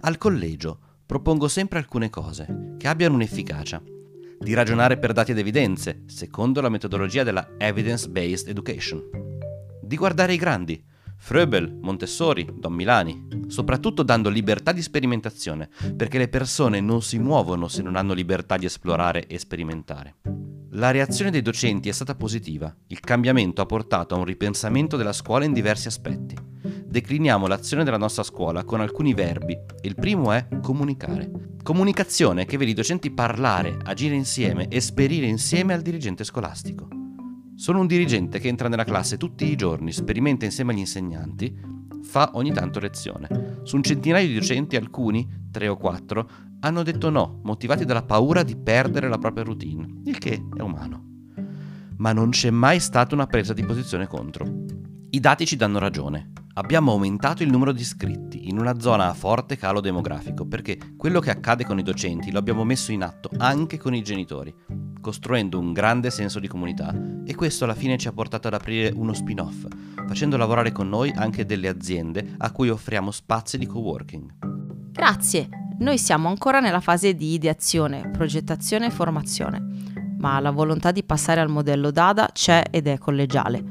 Al 0.00 0.18
collegio 0.18 0.78
propongo 1.06 1.48
sempre 1.48 1.78
alcune 1.78 2.10
cose 2.10 2.74
che 2.76 2.86
abbiano 2.86 3.14
un'efficacia. 3.14 3.82
Di 4.38 4.54
ragionare 4.54 4.98
per 4.98 5.12
dati 5.12 5.32
ed 5.32 5.38
evidenze, 5.38 6.02
secondo 6.06 6.60
la 6.60 6.68
metodologia 6.68 7.24
della 7.24 7.54
evidence-based 7.56 8.48
education. 8.48 9.02
Di 9.82 9.96
guardare 9.96 10.34
i 10.34 10.36
grandi, 10.36 10.84
Fröbel, 11.20 11.78
Montessori, 11.80 12.48
Don 12.56 12.72
Milani, 12.72 13.26
soprattutto 13.48 14.02
dando 14.02 14.30
libertà 14.30 14.72
di 14.72 14.80
sperimentazione, 14.80 15.68
perché 15.94 16.16
le 16.16 16.28
persone 16.28 16.80
non 16.80 17.02
si 17.02 17.18
muovono 17.18 17.68
se 17.68 17.82
non 17.82 17.96
hanno 17.96 18.14
libertà 18.14 18.56
di 18.56 18.66
esplorare 18.66 19.26
e 19.26 19.38
sperimentare. 19.38 20.16
La 20.72 20.90
reazione 20.90 21.30
dei 21.30 21.42
docenti 21.42 21.88
è 21.88 21.92
stata 21.92 22.14
positiva. 22.14 22.74
Il 22.86 23.00
cambiamento 23.00 23.60
ha 23.60 23.66
portato 23.66 24.14
a 24.14 24.18
un 24.18 24.24
ripensamento 24.24 24.96
della 24.96 25.12
scuola 25.12 25.44
in 25.44 25.52
diversi 25.52 25.88
aspetti. 25.88 26.36
Decliniamo 26.86 27.46
l'azione 27.46 27.84
della 27.84 27.98
nostra 27.98 28.22
scuola 28.22 28.64
con 28.64 28.80
alcuni 28.80 29.12
verbi. 29.12 29.58
Il 29.82 29.94
primo 29.94 30.32
è 30.32 30.46
comunicare. 30.62 31.30
Comunicazione 31.62 32.44
che 32.44 32.56
vede 32.56 32.70
i 32.70 32.74
docenti 32.74 33.10
parlare, 33.10 33.76
agire 33.82 34.14
insieme, 34.14 34.70
esperire 34.70 35.26
insieme 35.26 35.74
al 35.74 35.82
dirigente 35.82 36.24
scolastico. 36.24 36.97
Sono 37.58 37.80
un 37.80 37.88
dirigente 37.88 38.38
che 38.38 38.46
entra 38.46 38.68
nella 38.68 38.84
classe 38.84 39.16
tutti 39.16 39.50
i 39.50 39.56
giorni, 39.56 39.90
sperimenta 39.90 40.44
insieme 40.44 40.72
agli 40.72 40.78
insegnanti, 40.78 41.52
fa 42.04 42.30
ogni 42.34 42.52
tanto 42.52 42.78
lezione. 42.78 43.58
Su 43.64 43.74
un 43.74 43.82
centinaio 43.82 44.28
di 44.28 44.34
docenti, 44.34 44.76
alcuni, 44.76 45.28
tre 45.50 45.66
o 45.66 45.76
quattro, 45.76 46.30
hanno 46.60 46.84
detto 46.84 47.10
no, 47.10 47.40
motivati 47.42 47.84
dalla 47.84 48.04
paura 48.04 48.44
di 48.44 48.54
perdere 48.54 49.08
la 49.08 49.18
propria 49.18 49.42
routine, 49.42 50.02
il 50.04 50.18
che 50.18 50.40
è 50.56 50.60
umano. 50.62 51.02
Ma 51.96 52.12
non 52.12 52.30
c'è 52.30 52.50
mai 52.50 52.78
stata 52.78 53.16
una 53.16 53.26
presa 53.26 53.54
di 53.54 53.64
posizione 53.64 54.06
contro. 54.06 54.46
I 55.10 55.18
dati 55.18 55.44
ci 55.44 55.56
danno 55.56 55.80
ragione. 55.80 56.30
Abbiamo 56.54 56.92
aumentato 56.92 57.42
il 57.42 57.50
numero 57.50 57.72
di 57.72 57.80
iscritti 57.80 58.48
in 58.48 58.60
una 58.60 58.78
zona 58.78 59.08
a 59.08 59.14
forte 59.14 59.56
calo 59.56 59.80
demografico 59.80 60.46
perché 60.46 60.78
quello 60.96 61.18
che 61.18 61.30
accade 61.30 61.64
con 61.64 61.80
i 61.80 61.82
docenti 61.82 62.30
lo 62.30 62.38
abbiamo 62.38 62.62
messo 62.62 62.92
in 62.92 63.02
atto 63.02 63.30
anche 63.36 63.78
con 63.78 63.94
i 63.94 64.02
genitori, 64.02 64.54
costruendo 65.08 65.58
un 65.58 65.72
grande 65.72 66.10
senso 66.10 66.38
di 66.38 66.48
comunità 66.48 66.94
e 67.24 67.34
questo 67.34 67.64
alla 67.64 67.74
fine 67.74 67.96
ci 67.96 68.08
ha 68.08 68.12
portato 68.12 68.48
ad 68.48 68.52
aprire 68.52 68.92
uno 68.94 69.14
spin-off, 69.14 69.64
facendo 70.06 70.36
lavorare 70.36 70.70
con 70.70 70.86
noi 70.86 71.10
anche 71.16 71.46
delle 71.46 71.68
aziende 71.68 72.34
a 72.36 72.52
cui 72.52 72.68
offriamo 72.68 73.10
spazi 73.10 73.56
di 73.56 73.64
coworking. 73.64 74.34
Grazie, 74.92 75.48
noi 75.78 75.96
siamo 75.96 76.28
ancora 76.28 76.60
nella 76.60 76.80
fase 76.80 77.14
di 77.14 77.32
ideazione, 77.32 78.10
progettazione 78.10 78.88
e 78.88 78.90
formazione, 78.90 79.64
ma 80.18 80.38
la 80.40 80.50
volontà 80.50 80.92
di 80.92 81.02
passare 81.02 81.40
al 81.40 81.48
modello 81.48 81.90
DADA 81.90 82.28
c'è 82.34 82.64
ed 82.70 82.86
è 82.86 82.98
collegiale. 82.98 83.64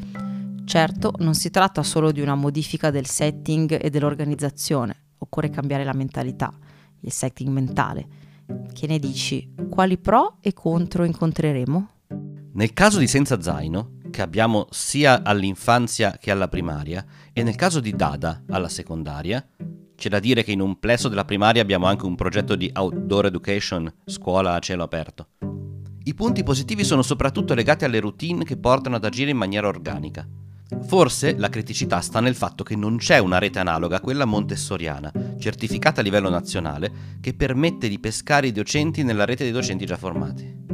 Certo, 0.65 1.13
non 1.19 1.35
si 1.35 1.51
tratta 1.51 1.83
solo 1.83 2.11
di 2.11 2.21
una 2.21 2.33
modifica 2.33 2.89
del 2.89 3.05
setting 3.05 3.77
e 3.79 3.91
dell'organizzazione, 3.91 5.03
occorre 5.19 5.51
cambiare 5.51 5.83
la 5.83 5.93
mentalità, 5.93 6.51
il 7.01 7.11
setting 7.11 7.49
mentale. 7.49 8.25
Che 8.73 8.87
ne 8.87 8.99
dici? 8.99 9.53
Quali 9.69 9.97
pro 9.97 10.37
e 10.41 10.53
contro 10.53 11.03
incontreremo? 11.03 11.89
Nel 12.53 12.73
caso 12.73 12.99
di 12.99 13.07
Senza 13.07 13.41
Zaino, 13.41 13.97
che 14.09 14.21
abbiamo 14.21 14.67
sia 14.71 15.23
all'infanzia 15.23 16.17
che 16.19 16.31
alla 16.31 16.47
primaria, 16.47 17.05
e 17.33 17.43
nel 17.43 17.55
caso 17.55 17.79
di 17.79 17.95
Dada 17.95 18.43
alla 18.49 18.69
secondaria, 18.69 19.45
c'è 19.95 20.09
da 20.09 20.19
dire 20.19 20.43
che 20.43 20.51
in 20.51 20.61
un 20.61 20.79
plesso 20.79 21.09
della 21.09 21.25
primaria 21.25 21.61
abbiamo 21.61 21.87
anche 21.87 22.05
un 22.05 22.15
progetto 22.15 22.55
di 22.55 22.69
outdoor 22.73 23.25
education, 23.25 23.91
scuola 24.05 24.53
a 24.53 24.59
cielo 24.59 24.83
aperto. 24.83 25.27
I 26.03 26.13
punti 26.13 26.43
positivi 26.43 26.83
sono 26.83 27.01
soprattutto 27.01 27.53
legati 27.53 27.83
alle 27.83 27.99
routine 27.99 28.45
che 28.45 28.57
portano 28.57 28.95
ad 28.95 29.03
agire 29.03 29.31
in 29.31 29.37
maniera 29.37 29.67
organica. 29.67 30.25
Forse 30.85 31.35
la 31.37 31.49
criticità 31.49 32.01
sta 32.01 32.19
nel 32.19 32.35
fatto 32.35 32.63
che 32.63 32.75
non 32.75 32.97
c'è 32.97 33.19
una 33.19 33.37
rete 33.37 33.59
analoga 33.59 33.97
a 33.97 34.01
quella 34.01 34.25
montessoriana, 34.25 35.11
certificata 35.39 36.01
a 36.01 36.03
livello 36.03 36.29
nazionale, 36.29 37.17
che 37.21 37.33
permette 37.33 37.87
di 37.87 37.99
pescare 37.99 38.47
i 38.47 38.51
docenti 38.51 39.03
nella 39.03 39.25
rete 39.25 39.43
dei 39.43 39.53
docenti 39.53 39.85
già 39.85 39.97
formati. 39.97 40.65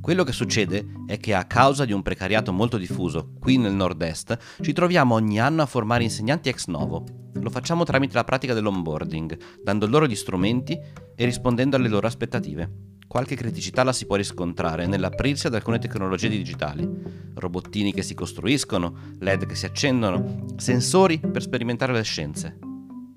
Quello 0.00 0.24
che 0.24 0.32
succede 0.32 0.86
è 1.06 1.18
che 1.18 1.34
a 1.34 1.44
causa 1.44 1.84
di 1.84 1.92
un 1.92 2.02
precariato 2.02 2.52
molto 2.52 2.76
diffuso 2.78 3.34
qui 3.38 3.58
nel 3.58 3.74
nord-est, 3.74 4.38
ci 4.62 4.72
troviamo 4.72 5.14
ogni 5.14 5.38
anno 5.38 5.62
a 5.62 5.66
formare 5.66 6.02
insegnanti 6.02 6.48
ex 6.48 6.66
novo. 6.66 7.04
Lo 7.34 7.50
facciamo 7.50 7.84
tramite 7.84 8.14
la 8.14 8.24
pratica 8.24 8.54
dell'onboarding, 8.54 9.62
dando 9.62 9.86
loro 9.86 10.06
gli 10.06 10.16
strumenti 10.16 10.78
e 11.14 11.24
rispondendo 11.24 11.76
alle 11.76 11.88
loro 11.88 12.06
aspettative. 12.06 12.87
Qualche 13.08 13.36
criticità 13.36 13.84
la 13.84 13.94
si 13.94 14.04
può 14.04 14.16
riscontrare 14.16 14.86
nell'aprirsi 14.86 15.46
ad 15.46 15.54
alcune 15.54 15.78
tecnologie 15.78 16.28
digitali. 16.28 16.86
Robottini 17.36 17.90
che 17.94 18.02
si 18.02 18.12
costruiscono, 18.12 19.14
LED 19.20 19.46
che 19.46 19.54
si 19.54 19.64
accendono, 19.64 20.44
sensori 20.56 21.18
per 21.18 21.40
sperimentare 21.40 21.94
le 21.94 22.02
scienze. 22.02 22.58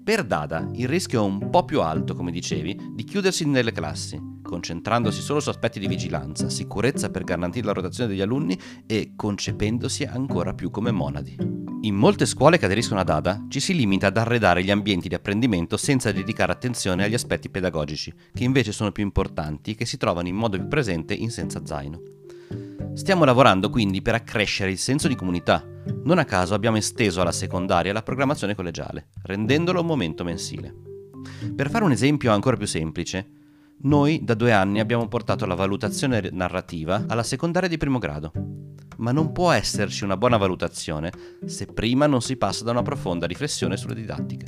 Per 0.02 0.24
Dada 0.24 0.70
il 0.76 0.88
rischio 0.88 1.22
è 1.22 1.26
un 1.26 1.50
po' 1.50 1.66
più 1.66 1.82
alto, 1.82 2.16
come 2.16 2.32
dicevi, 2.32 2.94
di 2.94 3.04
chiudersi 3.04 3.46
nelle 3.46 3.74
classi, 3.74 4.18
concentrandosi 4.42 5.20
solo 5.20 5.42
su 5.42 5.50
aspetti 5.50 5.78
di 5.78 5.88
vigilanza, 5.88 6.50
sicurezza 6.50 7.10
per 7.10 7.26
garantire 7.26 7.66
la 7.66 7.74
rotazione 7.74 8.10
degli 8.10 8.22
alunni 8.22 8.58
e 8.88 9.12
concependosi 9.18 10.06
ancora 10.06 10.54
più 10.54 10.70
come 10.72 10.92
monadi. 10.92 11.61
In 11.84 11.96
molte 11.96 12.28
scuole 12.28 12.60
che 12.60 12.66
aderiscono 12.66 13.00
a 13.00 13.04
Dada 13.04 13.44
ci 13.50 13.60
si 13.60 13.74
limita 13.74 14.06
ad 14.06 14.18
arredare 14.18 14.64
gli 14.64 14.70
ambienti 14.70 15.08
di 15.08 15.16
apprendimento 15.16 15.78
senza 15.78 16.12
dedicare 16.12 16.52
attenzione 16.52 17.04
agli 17.04 17.16
aspetti 17.16 17.50
pedagogici, 17.50 18.14
che 18.36 18.44
invece 18.44 18.72
sono 18.72 18.92
più 18.92 19.02
importanti 19.02 19.72
e 19.72 19.76
che 19.76 19.88
si 19.88 19.98
trovano 19.98 20.28
in 20.28 20.36
modo 20.36 20.58
più 20.58 20.68
presente 20.68 21.16
in 21.16 21.32
Senza 21.32 21.66
Zaino. 21.66 22.00
Stiamo 22.94 23.26
lavorando 23.26 23.72
quindi 23.72 24.04
per 24.04 24.14
accrescere 24.14 24.70
il 24.70 24.78
senso 24.78 25.08
di 25.08 25.16
comunità. 25.16 25.66
Non 26.04 26.20
a 26.20 26.26
caso 26.26 26.54
abbiamo 26.54 26.78
esteso 26.78 27.22
alla 27.22 27.32
secondaria 27.32 27.94
la 27.94 28.04
programmazione 28.04 28.54
collegiale, 28.54 29.08
rendendolo 29.24 29.82
un 29.82 29.88
momento 29.88 30.24
mensile. 30.24 30.72
Per 31.56 31.72
fare 31.72 31.84
un 31.84 31.92
esempio 31.92 32.32
ancora 32.32 32.58
più 32.58 32.68
semplice, 32.68 33.28
noi 33.84 34.24
da 34.24 34.36
due 34.36 34.52
anni 34.52 34.80
abbiamo 34.80 35.08
portato 35.08 35.48
la 35.48 35.56
valutazione 35.56 36.30
narrativa 36.32 37.06
alla 37.08 37.24
secondaria 37.24 37.68
di 37.68 37.78
primo 37.78 37.98
grado. 37.98 38.32
Ma 39.02 39.12
non 39.12 39.32
può 39.32 39.52
esserci 39.52 40.04
una 40.04 40.16
buona 40.16 40.38
valutazione 40.38 41.12
se 41.46 41.66
prima 41.66 42.06
non 42.06 42.22
si 42.22 42.38
passa 42.38 42.64
da 42.64 42.72
una 42.72 42.84
profonda 42.84 43.26
riflessione 43.26 43.76
sulle 43.76 43.96
didattiche. 43.96 44.46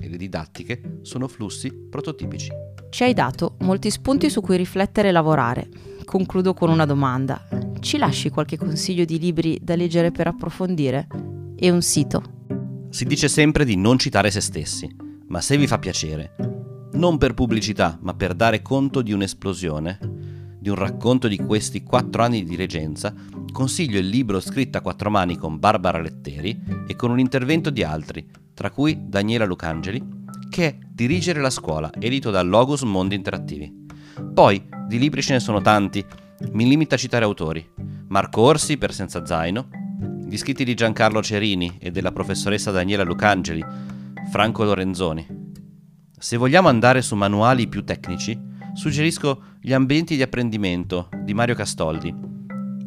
E 0.00 0.08
le 0.08 0.16
didattiche 0.16 1.00
sono 1.02 1.28
flussi 1.28 1.70
prototipici. 1.72 2.50
Ci 2.88 3.02
hai 3.02 3.12
dato 3.12 3.56
molti 3.60 3.90
spunti 3.90 4.30
su 4.30 4.40
cui 4.40 4.56
riflettere 4.56 5.08
e 5.08 5.12
lavorare. 5.12 5.68
Concludo 6.04 6.54
con 6.54 6.70
una 6.70 6.86
domanda. 6.86 7.46
Ci 7.78 7.98
lasci 7.98 8.30
qualche 8.30 8.56
consiglio 8.56 9.04
di 9.04 9.18
libri 9.18 9.58
da 9.60 9.76
leggere 9.76 10.10
per 10.10 10.28
approfondire? 10.28 11.06
E 11.54 11.70
un 11.70 11.82
sito? 11.82 12.22
Si 12.88 13.04
dice 13.04 13.28
sempre 13.28 13.66
di 13.66 13.76
non 13.76 13.98
citare 13.98 14.30
se 14.30 14.40
stessi, 14.40 14.88
ma 15.28 15.42
se 15.42 15.58
vi 15.58 15.66
fa 15.66 15.78
piacere, 15.78 16.34
non 16.92 17.18
per 17.18 17.34
pubblicità, 17.34 17.98
ma 18.00 18.14
per 18.14 18.34
dare 18.34 18.62
conto 18.62 19.02
di 19.02 19.12
un'esplosione, 19.12 19.98
di 20.60 20.68
un 20.68 20.74
racconto 20.74 21.26
di 21.26 21.38
questi 21.38 21.82
quattro 21.82 22.22
anni 22.22 22.42
di 22.42 22.50
dirigenza, 22.50 23.14
consiglio 23.50 23.98
il 23.98 24.08
libro 24.08 24.40
scritto 24.40 24.78
a 24.78 24.82
quattro 24.82 25.10
mani 25.10 25.36
con 25.36 25.58
Barbara 25.58 26.00
Letteri 26.00 26.60
e 26.86 26.94
con 26.94 27.10
un 27.10 27.18
intervento 27.18 27.70
di 27.70 27.82
altri, 27.82 28.28
tra 28.52 28.70
cui 28.70 28.96
Daniela 29.08 29.46
Lucangeli, 29.46 30.18
che 30.50 30.66
è 30.66 30.78
Dirigere 31.00 31.40
la 31.40 31.48
scuola, 31.48 31.90
edito 31.98 32.30
da 32.30 32.42
Logos 32.42 32.82
Mondi 32.82 33.14
Interattivi. 33.14 33.86
Poi, 34.34 34.62
di 34.86 34.98
libri 34.98 35.22
ce 35.22 35.32
ne 35.32 35.40
sono 35.40 35.62
tanti, 35.62 36.04
mi 36.52 36.68
limito 36.68 36.94
a 36.94 36.98
citare 36.98 37.24
autori. 37.24 37.66
Marco 38.08 38.42
Orsi 38.42 38.76
per 38.76 38.92
Senza 38.92 39.24
Zaino, 39.24 39.70
gli 40.26 40.36
scritti 40.36 40.62
di 40.62 40.74
Giancarlo 40.74 41.22
Cerini 41.22 41.78
e 41.80 41.90
della 41.90 42.12
professoressa 42.12 42.70
Daniela 42.70 43.02
Lucangeli, 43.02 43.64
Franco 44.30 44.62
Lorenzoni. 44.62 45.26
Se 46.18 46.36
vogliamo 46.36 46.68
andare 46.68 47.00
su 47.00 47.14
manuali 47.14 47.66
più 47.66 47.82
tecnici, 47.82 48.38
suggerisco 48.74 49.42
Gli 49.60 49.72
ambienti 49.72 50.16
di 50.16 50.22
apprendimento 50.22 51.08
di 51.22 51.34
Mario 51.34 51.54
Castoldi 51.54 52.14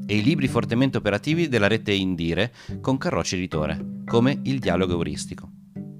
e 0.06 0.18
i 0.18 0.24
libri 0.24 0.48
fortemente 0.48 0.98
operativi 0.98 1.48
della 1.48 1.68
rete 1.68 1.92
Indire 1.92 2.54
con 2.82 2.98
Carrocci 2.98 3.36
Editore, 3.36 4.02
come 4.06 4.40
il 4.44 4.60
dialogo 4.60 4.94
euristico. 4.94 5.50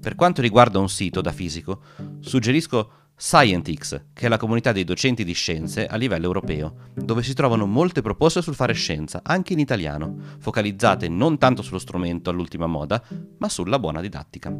Per 0.00 0.14
quanto 0.14 0.42
riguarda 0.42 0.78
un 0.78 0.88
sito 0.88 1.20
da 1.20 1.32
fisico, 1.32 1.80
suggerisco 2.20 2.90
Scientix, 3.16 4.06
che 4.12 4.26
è 4.26 4.28
la 4.28 4.36
comunità 4.36 4.72
dei 4.72 4.84
docenti 4.84 5.24
di 5.24 5.32
scienze 5.32 5.86
a 5.86 5.96
livello 5.96 6.26
europeo, 6.26 6.90
dove 6.94 7.22
si 7.22 7.32
trovano 7.32 7.64
molte 7.64 8.02
proposte 8.02 8.42
sul 8.42 8.56
fare 8.56 8.72
scienza, 8.72 9.20
anche 9.22 9.52
in 9.52 9.60
italiano, 9.60 10.16
focalizzate 10.38 11.08
non 11.08 11.38
tanto 11.38 11.62
sullo 11.62 11.78
strumento 11.78 12.28
all'ultima 12.28 12.66
moda, 12.66 13.02
ma 13.38 13.48
sulla 13.48 13.78
buona 13.78 14.00
didattica. 14.00 14.52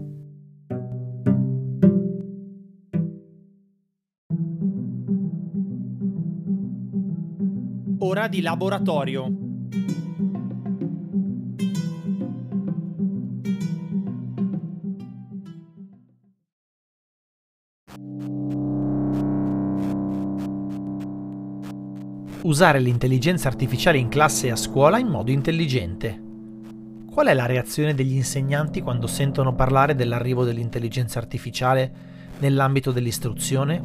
Ora 8.16 8.28
di 8.28 8.42
laboratorio. 8.42 9.26
Usare 22.42 22.78
l'intelligenza 22.78 23.48
artificiale 23.48 23.98
in 23.98 24.08
classe 24.08 24.46
e 24.46 24.50
a 24.52 24.54
scuola 24.54 24.98
in 24.98 25.08
modo 25.08 25.32
intelligente. 25.32 26.22
Qual 27.10 27.26
è 27.26 27.34
la 27.34 27.46
reazione 27.46 27.94
degli 27.94 28.14
insegnanti 28.14 28.80
quando 28.80 29.08
sentono 29.08 29.56
parlare 29.56 29.96
dell'arrivo 29.96 30.44
dell'intelligenza 30.44 31.18
artificiale 31.18 31.92
nell'ambito 32.38 32.92
dell'istruzione? 32.92 33.82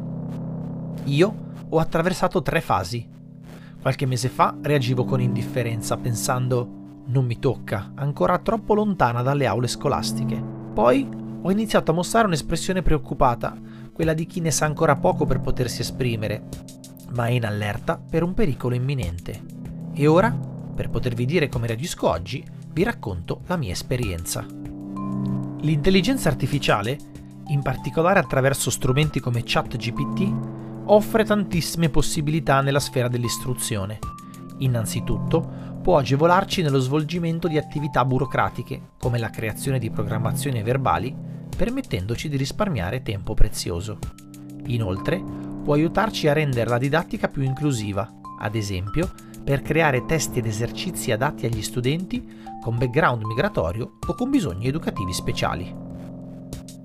Io 1.06 1.34
ho 1.68 1.78
attraversato 1.80 2.42
tre 2.42 2.60
fasi. 2.60 3.18
Qualche 3.80 4.04
mese 4.04 4.28
fa 4.28 4.54
reagivo 4.60 5.04
con 5.04 5.22
indifferenza 5.22 5.96
pensando 5.96 7.02
non 7.06 7.24
mi 7.24 7.38
tocca, 7.38 7.92
ancora 7.94 8.38
troppo 8.38 8.74
lontana 8.74 9.22
dalle 9.22 9.46
aule 9.46 9.68
scolastiche. 9.68 10.40
Poi 10.74 11.08
ho 11.40 11.50
iniziato 11.50 11.90
a 11.90 11.94
mostrare 11.94 12.26
un'espressione 12.26 12.82
preoccupata, 12.82 13.56
quella 13.92 14.12
di 14.12 14.26
chi 14.26 14.40
ne 14.40 14.50
sa 14.50 14.66
ancora 14.66 14.96
poco 14.96 15.24
per 15.24 15.40
potersi 15.40 15.80
esprimere, 15.80 16.42
ma 17.14 17.26
è 17.26 17.30
in 17.30 17.46
allerta 17.46 17.98
per 17.98 18.22
un 18.22 18.34
pericolo 18.34 18.74
imminente. 18.74 19.40
E 19.94 20.06
ora, 20.06 20.30
per 20.30 20.90
potervi 20.90 21.24
dire 21.24 21.48
come 21.48 21.66
reagisco 21.66 22.06
oggi, 22.06 22.44
vi 22.72 22.82
racconto 22.82 23.40
la 23.46 23.56
mia 23.56 23.72
esperienza. 23.72 24.44
L'intelligenza 25.62 26.28
artificiale, 26.28 26.98
in 27.48 27.62
particolare 27.62 28.18
attraverso 28.18 28.70
strumenti 28.70 29.20
come 29.20 29.42
ChatGPT, 29.42 30.59
offre 30.86 31.24
tantissime 31.24 31.88
possibilità 31.88 32.60
nella 32.60 32.80
sfera 32.80 33.08
dell'istruzione. 33.08 33.98
Innanzitutto, 34.58 35.78
può 35.82 35.98
agevolarci 35.98 36.62
nello 36.62 36.78
svolgimento 36.78 37.48
di 37.48 37.56
attività 37.56 38.04
burocratiche, 38.04 38.90
come 38.98 39.18
la 39.18 39.30
creazione 39.30 39.78
di 39.78 39.90
programmazioni 39.90 40.62
verbali, 40.62 41.16
permettendoci 41.56 42.28
di 42.28 42.36
risparmiare 42.36 43.02
tempo 43.02 43.34
prezioso. 43.34 43.98
Inoltre, 44.66 45.22
può 45.62 45.74
aiutarci 45.74 46.28
a 46.28 46.32
rendere 46.32 46.68
la 46.68 46.78
didattica 46.78 47.28
più 47.28 47.42
inclusiva, 47.42 48.08
ad 48.38 48.54
esempio 48.54 49.10
per 49.42 49.62
creare 49.62 50.04
testi 50.04 50.38
ed 50.38 50.46
esercizi 50.46 51.12
adatti 51.12 51.46
agli 51.46 51.62
studenti 51.62 52.26
con 52.62 52.76
background 52.76 53.24
migratorio 53.24 53.98
o 54.06 54.14
con 54.14 54.30
bisogni 54.30 54.66
educativi 54.66 55.12
speciali. 55.12 55.74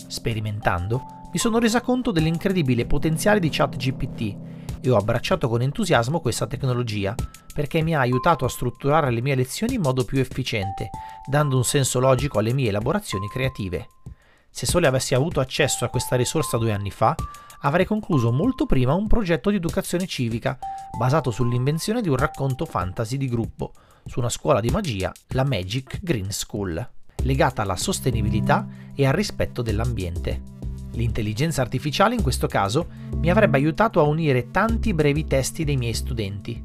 Sperimentando, 0.06 1.04
mi 1.36 1.42
sono 1.42 1.58
resa 1.58 1.82
conto 1.82 2.12
dell'incredibile 2.12 2.86
potenziale 2.86 3.40
di 3.40 3.50
ChatGPT 3.50 4.36
e 4.80 4.88
ho 4.88 4.96
abbracciato 4.96 5.50
con 5.50 5.60
entusiasmo 5.60 6.18
questa 6.18 6.46
tecnologia 6.46 7.14
perché 7.52 7.82
mi 7.82 7.94
ha 7.94 8.00
aiutato 8.00 8.46
a 8.46 8.48
strutturare 8.48 9.10
le 9.10 9.20
mie 9.20 9.34
lezioni 9.34 9.74
in 9.74 9.82
modo 9.82 10.06
più 10.06 10.18
efficiente, 10.18 10.88
dando 11.28 11.56
un 11.58 11.64
senso 11.64 12.00
logico 12.00 12.38
alle 12.38 12.54
mie 12.54 12.70
elaborazioni 12.70 13.28
creative. 13.28 13.86
Se 14.48 14.64
solo 14.64 14.86
avessi 14.86 15.14
avuto 15.14 15.40
accesso 15.40 15.84
a 15.84 15.90
questa 15.90 16.16
risorsa 16.16 16.56
due 16.56 16.72
anni 16.72 16.90
fa, 16.90 17.14
avrei 17.60 17.84
concluso 17.84 18.32
molto 18.32 18.64
prima 18.64 18.94
un 18.94 19.06
progetto 19.06 19.50
di 19.50 19.56
educazione 19.56 20.06
civica 20.06 20.58
basato 20.96 21.30
sull'invenzione 21.30 22.00
di 22.00 22.08
un 22.08 22.16
racconto 22.16 22.64
fantasy 22.64 23.18
di 23.18 23.28
gruppo 23.28 23.74
su 24.06 24.20
una 24.20 24.30
scuola 24.30 24.60
di 24.60 24.70
magia, 24.70 25.12
la 25.28 25.44
Magic 25.44 25.98
Green 26.00 26.32
School, 26.32 26.92
legata 27.24 27.60
alla 27.60 27.76
sostenibilità 27.76 28.66
e 28.94 29.04
al 29.04 29.12
rispetto 29.12 29.60
dell'ambiente. 29.60 30.55
L'intelligenza 30.96 31.60
artificiale 31.60 32.14
in 32.14 32.22
questo 32.22 32.46
caso 32.46 32.88
mi 33.16 33.30
avrebbe 33.30 33.58
aiutato 33.58 34.00
a 34.00 34.04
unire 34.04 34.50
tanti 34.50 34.94
brevi 34.94 35.26
testi 35.26 35.62
dei 35.64 35.76
miei 35.76 35.92
studenti. 35.92 36.62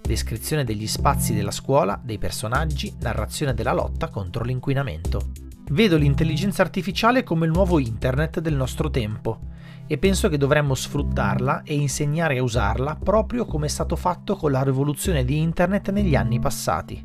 Descrizione 0.00 0.64
degli 0.64 0.86
spazi 0.86 1.34
della 1.34 1.50
scuola, 1.50 2.00
dei 2.02 2.18
personaggi, 2.18 2.94
narrazione 3.00 3.54
della 3.54 3.72
lotta 3.72 4.08
contro 4.08 4.44
l'inquinamento. 4.44 5.30
Vedo 5.70 5.96
l'intelligenza 5.96 6.62
artificiale 6.62 7.24
come 7.24 7.46
il 7.46 7.52
nuovo 7.52 7.80
internet 7.80 8.38
del 8.38 8.54
nostro 8.54 8.88
tempo 8.88 9.50
e 9.88 9.98
penso 9.98 10.28
che 10.28 10.38
dovremmo 10.38 10.74
sfruttarla 10.74 11.62
e 11.62 11.74
insegnare 11.74 12.38
a 12.38 12.42
usarla 12.42 12.96
proprio 13.02 13.46
come 13.46 13.66
è 13.66 13.68
stato 13.68 13.96
fatto 13.96 14.36
con 14.36 14.52
la 14.52 14.62
rivoluzione 14.62 15.24
di 15.24 15.40
internet 15.40 15.90
negli 15.90 16.14
anni 16.14 16.38
passati. 16.38 17.04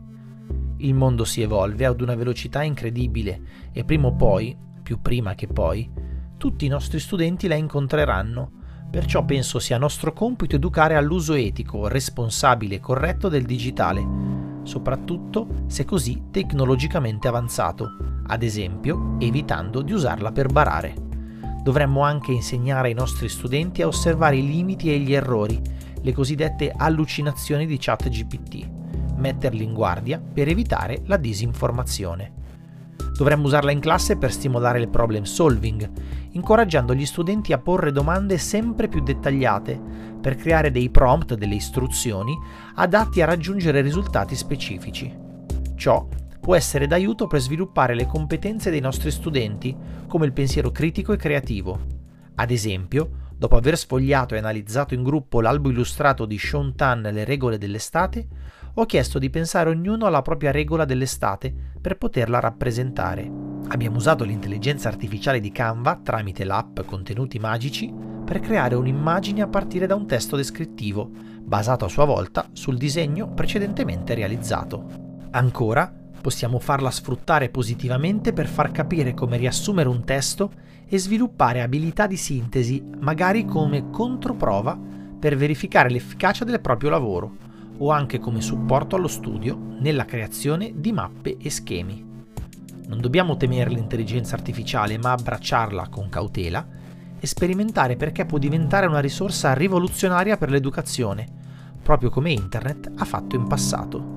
Il 0.77 0.93
mondo 0.93 1.23
si 1.23 1.41
evolve 1.41 1.85
ad 1.85 2.01
una 2.01 2.13
velocità 2.13 2.61
incredibile 2.61 3.41
e 3.71 3.83
prima 3.83 4.07
o 4.07 4.15
poi, 4.15 4.55
più 4.83 5.01
prima 5.01 5.33
che 5.33 5.47
poi, 5.47 5.89
tutti 6.37 6.65
i 6.65 6.69
nostri 6.69 6.99
studenti 6.99 7.47
la 7.47 7.55
incontreranno, 7.55 8.51
perciò 8.89 9.25
penso 9.25 9.59
sia 9.59 9.77
nostro 9.77 10.13
compito 10.13 10.55
educare 10.55 10.95
all'uso 10.95 11.33
etico, 11.33 11.87
responsabile 11.87 12.75
e 12.75 12.79
corretto 12.79 13.27
del 13.27 13.43
digitale, 13.43 14.05
soprattutto 14.63 15.63
se 15.67 15.83
così 15.83 16.25
tecnologicamente 16.31 17.27
avanzato, 17.27 18.21
ad 18.27 18.43
esempio 18.43 19.15
evitando 19.19 19.81
di 19.81 19.93
usarla 19.93 20.31
per 20.31 20.47
barare. 20.47 20.93
Dovremmo 21.63 22.01
anche 22.01 22.31
insegnare 22.31 22.89
ai 22.89 22.93
nostri 22.93 23.27
studenti 23.27 23.81
a 23.81 23.87
osservare 23.87 24.37
i 24.37 24.45
limiti 24.45 24.93
e 24.93 24.99
gli 24.99 25.13
errori, 25.13 25.59
le 26.01 26.13
cosiddette 26.13 26.71
allucinazioni 26.73 27.65
di 27.65 27.77
ChatGPT, 27.77 28.69
metterli 29.15 29.63
in 29.63 29.73
guardia 29.73 30.19
per 30.19 30.47
evitare 30.47 31.01
la 31.05 31.17
disinformazione. 31.17 32.36
Dovremmo 33.17 33.45
usarla 33.45 33.71
in 33.71 33.79
classe 33.79 34.17
per 34.17 34.31
stimolare 34.31 34.79
il 34.79 34.89
problem 34.89 35.23
solving, 35.23 35.89
incoraggiando 36.31 36.93
gli 36.93 37.05
studenti 37.05 37.51
a 37.51 37.57
porre 37.57 37.91
domande 37.91 38.37
sempre 38.37 38.87
più 38.87 39.01
dettagliate 39.01 39.79
per 40.21 40.35
creare 40.35 40.71
dei 40.71 40.89
prompt, 40.89 41.33
delle 41.35 41.55
istruzioni 41.55 42.37
adatti 42.75 43.21
a 43.21 43.25
raggiungere 43.25 43.81
risultati 43.81 44.35
specifici. 44.35 45.15
Ciò 45.75 46.07
può 46.39 46.55
essere 46.55 46.87
d'aiuto 46.87 47.27
per 47.27 47.41
sviluppare 47.41 47.93
le 47.93 48.05
competenze 48.05 48.69
dei 48.69 48.79
nostri 48.79 49.11
studenti, 49.11 49.75
come 50.07 50.25
il 50.25 50.33
pensiero 50.33 50.71
critico 50.71 51.11
e 51.11 51.17
creativo. 51.17 51.79
Ad 52.35 52.51
esempio, 52.51 53.25
dopo 53.35 53.55
aver 53.57 53.77
sfogliato 53.77 54.35
e 54.35 54.37
analizzato 54.37 54.93
in 54.93 55.03
gruppo 55.03 55.41
l'albo 55.41 55.69
illustrato 55.69 56.25
di 56.25 56.37
Sean 56.37 56.75
Tan 56.75 57.01
Le 57.01 57.25
regole 57.25 57.57
dell'estate, 57.57 58.27
ho 58.79 58.85
chiesto 58.85 59.17
di 59.17 59.31
pensare 59.31 59.71
ognuno 59.71 60.05
alla 60.05 60.21
propria 60.21 60.51
regola 60.51 60.85
dell'estate 60.85 61.51
per 61.81 61.97
poterla 61.97 62.39
rappresentare. 62.39 63.27
Abbiamo 63.69 63.97
usato 63.97 64.23
l'intelligenza 64.23 64.87
artificiale 64.87 65.39
di 65.39 65.51
Canva 65.51 65.99
tramite 66.03 66.43
l'app 66.43 66.81
Contenuti 66.85 67.39
Magici 67.39 67.91
per 68.23 68.39
creare 68.39 68.75
un'immagine 68.75 69.41
a 69.41 69.47
partire 69.47 69.87
da 69.87 69.95
un 69.95 70.05
testo 70.05 70.35
descrittivo, 70.35 71.09
basato 71.41 71.85
a 71.85 71.89
sua 71.89 72.05
volta 72.05 72.49
sul 72.53 72.77
disegno 72.77 73.33
precedentemente 73.33 74.13
realizzato. 74.13 74.85
Ancora, 75.31 75.91
possiamo 76.21 76.59
farla 76.59 76.91
sfruttare 76.91 77.49
positivamente 77.49 78.31
per 78.31 78.45
far 78.45 78.69
capire 78.69 79.15
come 79.15 79.37
riassumere 79.37 79.89
un 79.89 80.03
testo 80.03 80.51
e 80.87 80.99
sviluppare 80.99 81.63
abilità 81.63 82.05
di 82.05 82.15
sintesi, 82.15 82.83
magari 82.99 83.43
come 83.43 83.89
controprova 83.89 84.79
per 85.19 85.35
verificare 85.35 85.89
l'efficacia 85.89 86.45
del 86.45 86.61
proprio 86.61 86.91
lavoro 86.91 87.45
o 87.77 87.91
anche 87.91 88.19
come 88.19 88.41
supporto 88.41 88.95
allo 88.95 89.07
studio 89.07 89.57
nella 89.79 90.05
creazione 90.05 90.73
di 90.75 90.91
mappe 90.91 91.37
e 91.39 91.49
schemi. 91.49 92.05
Non 92.87 93.01
dobbiamo 93.01 93.35
temere 93.35 93.69
l'intelligenza 93.69 94.35
artificiale, 94.35 94.97
ma 94.97 95.11
abbracciarla 95.11 95.89
con 95.89 96.09
cautela 96.09 96.65
e 97.19 97.27
sperimentare 97.27 97.95
perché 97.95 98.25
può 98.25 98.37
diventare 98.37 98.85
una 98.85 98.99
risorsa 98.99 99.53
rivoluzionaria 99.53 100.37
per 100.37 100.49
l'educazione, 100.49 101.27
proprio 101.81 102.09
come 102.09 102.31
Internet 102.31 102.91
ha 102.95 103.05
fatto 103.05 103.35
in 103.35 103.47
passato. 103.47 104.15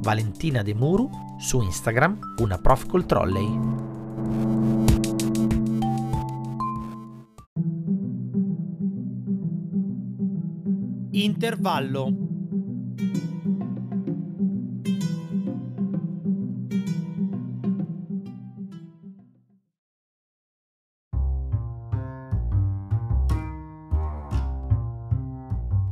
Valentina 0.00 0.62
De 0.62 0.74
Muru, 0.74 1.10
su 1.38 1.60
Instagram 1.60 2.18
una 2.38 2.58
prof 2.58 2.86
col 2.86 3.06
trolley. 3.06 3.86
Intervallo. 11.10 12.37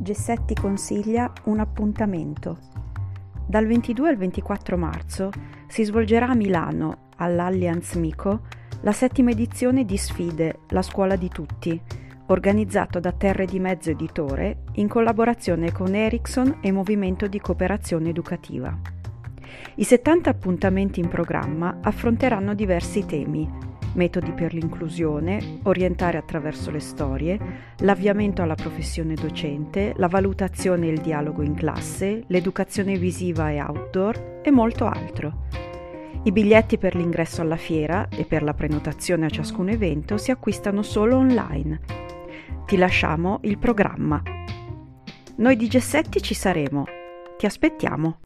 Gessetti 0.07 0.55
consiglia 0.55 1.33
un 1.45 1.59
appuntamento. 1.59 2.59
Dal 3.45 3.67
22 3.67 4.09
al 4.09 4.17
24 4.17 4.77
marzo 4.77 5.31
si 5.67 5.85
svolgerà 5.85 6.29
a 6.29 6.35
Milano, 6.35 7.09
all'Allianz 7.17 7.95
Mico, 7.95 8.43
la 8.83 8.93
settima 8.93 9.31
edizione 9.31 9.85
di 9.85 9.97
Sfide, 9.97 10.61
la 10.69 10.83
scuola 10.83 11.17
di 11.17 11.29
tutti, 11.29 11.81
organizzato 12.29 12.99
da 12.99 13.13
Terre 13.13 13.47
di 13.47 13.61
Mezzo 13.61 13.91
Editore 13.91 14.63
in 14.75 14.89
collaborazione 14.89 15.71
con 15.71 15.95
Ericsson 15.95 16.59
e 16.61 16.73
Movimento 16.73 17.27
di 17.29 17.39
Cooperazione 17.39 18.09
Educativa. 18.09 18.77
I 19.77 19.85
70 19.85 20.31
appuntamenti 20.31 21.01
in 21.01 21.09
programma 21.09 21.79
affronteranno 21.83 22.55
diversi 22.55 23.05
temi, 23.07 23.49
metodi 23.95 24.33
per 24.33 24.53
l'inclusione, 24.53 25.61
orientare 25.65 26.19
attraverso 26.19 26.71
le 26.71 26.81
storie, 26.81 27.39
l'avviamento 27.79 28.43
alla 28.43 28.55
professione 28.55 29.15
docente, 29.15 29.93
la 29.97 30.09
valutazione 30.09 30.89
e 30.89 30.93
il 30.93 31.01
dialogo 31.01 31.43
in 31.43 31.55
classe, 31.55 32.25
l'educazione 32.27 32.97
visiva 32.97 33.51
e 33.51 33.61
outdoor 33.61 34.41
e 34.43 34.51
molto 34.51 34.87
altro. 34.87 35.45
I 36.25 36.33
biglietti 36.33 36.77
per 36.77 36.97
l'ingresso 36.97 37.41
alla 37.41 37.57
fiera 37.57 38.09
e 38.09 38.25
per 38.25 38.43
la 38.43 38.53
prenotazione 38.53 39.27
a 39.27 39.31
ciascun 39.31 39.69
evento 39.69 40.17
si 40.19 40.33
acquistano 40.33 40.83
solo 40.83 41.17
online. 41.17 42.06
Ti 42.67 42.77
lasciamo 42.77 43.41
il 43.43 43.59
programma. 43.59 44.23
Noi 45.37 45.57
di 45.57 45.69
Gessetti 45.69 46.23
ci 46.23 46.35
saremo. 46.35 46.85
Ti 47.37 47.47
aspettiamo. 47.47 48.21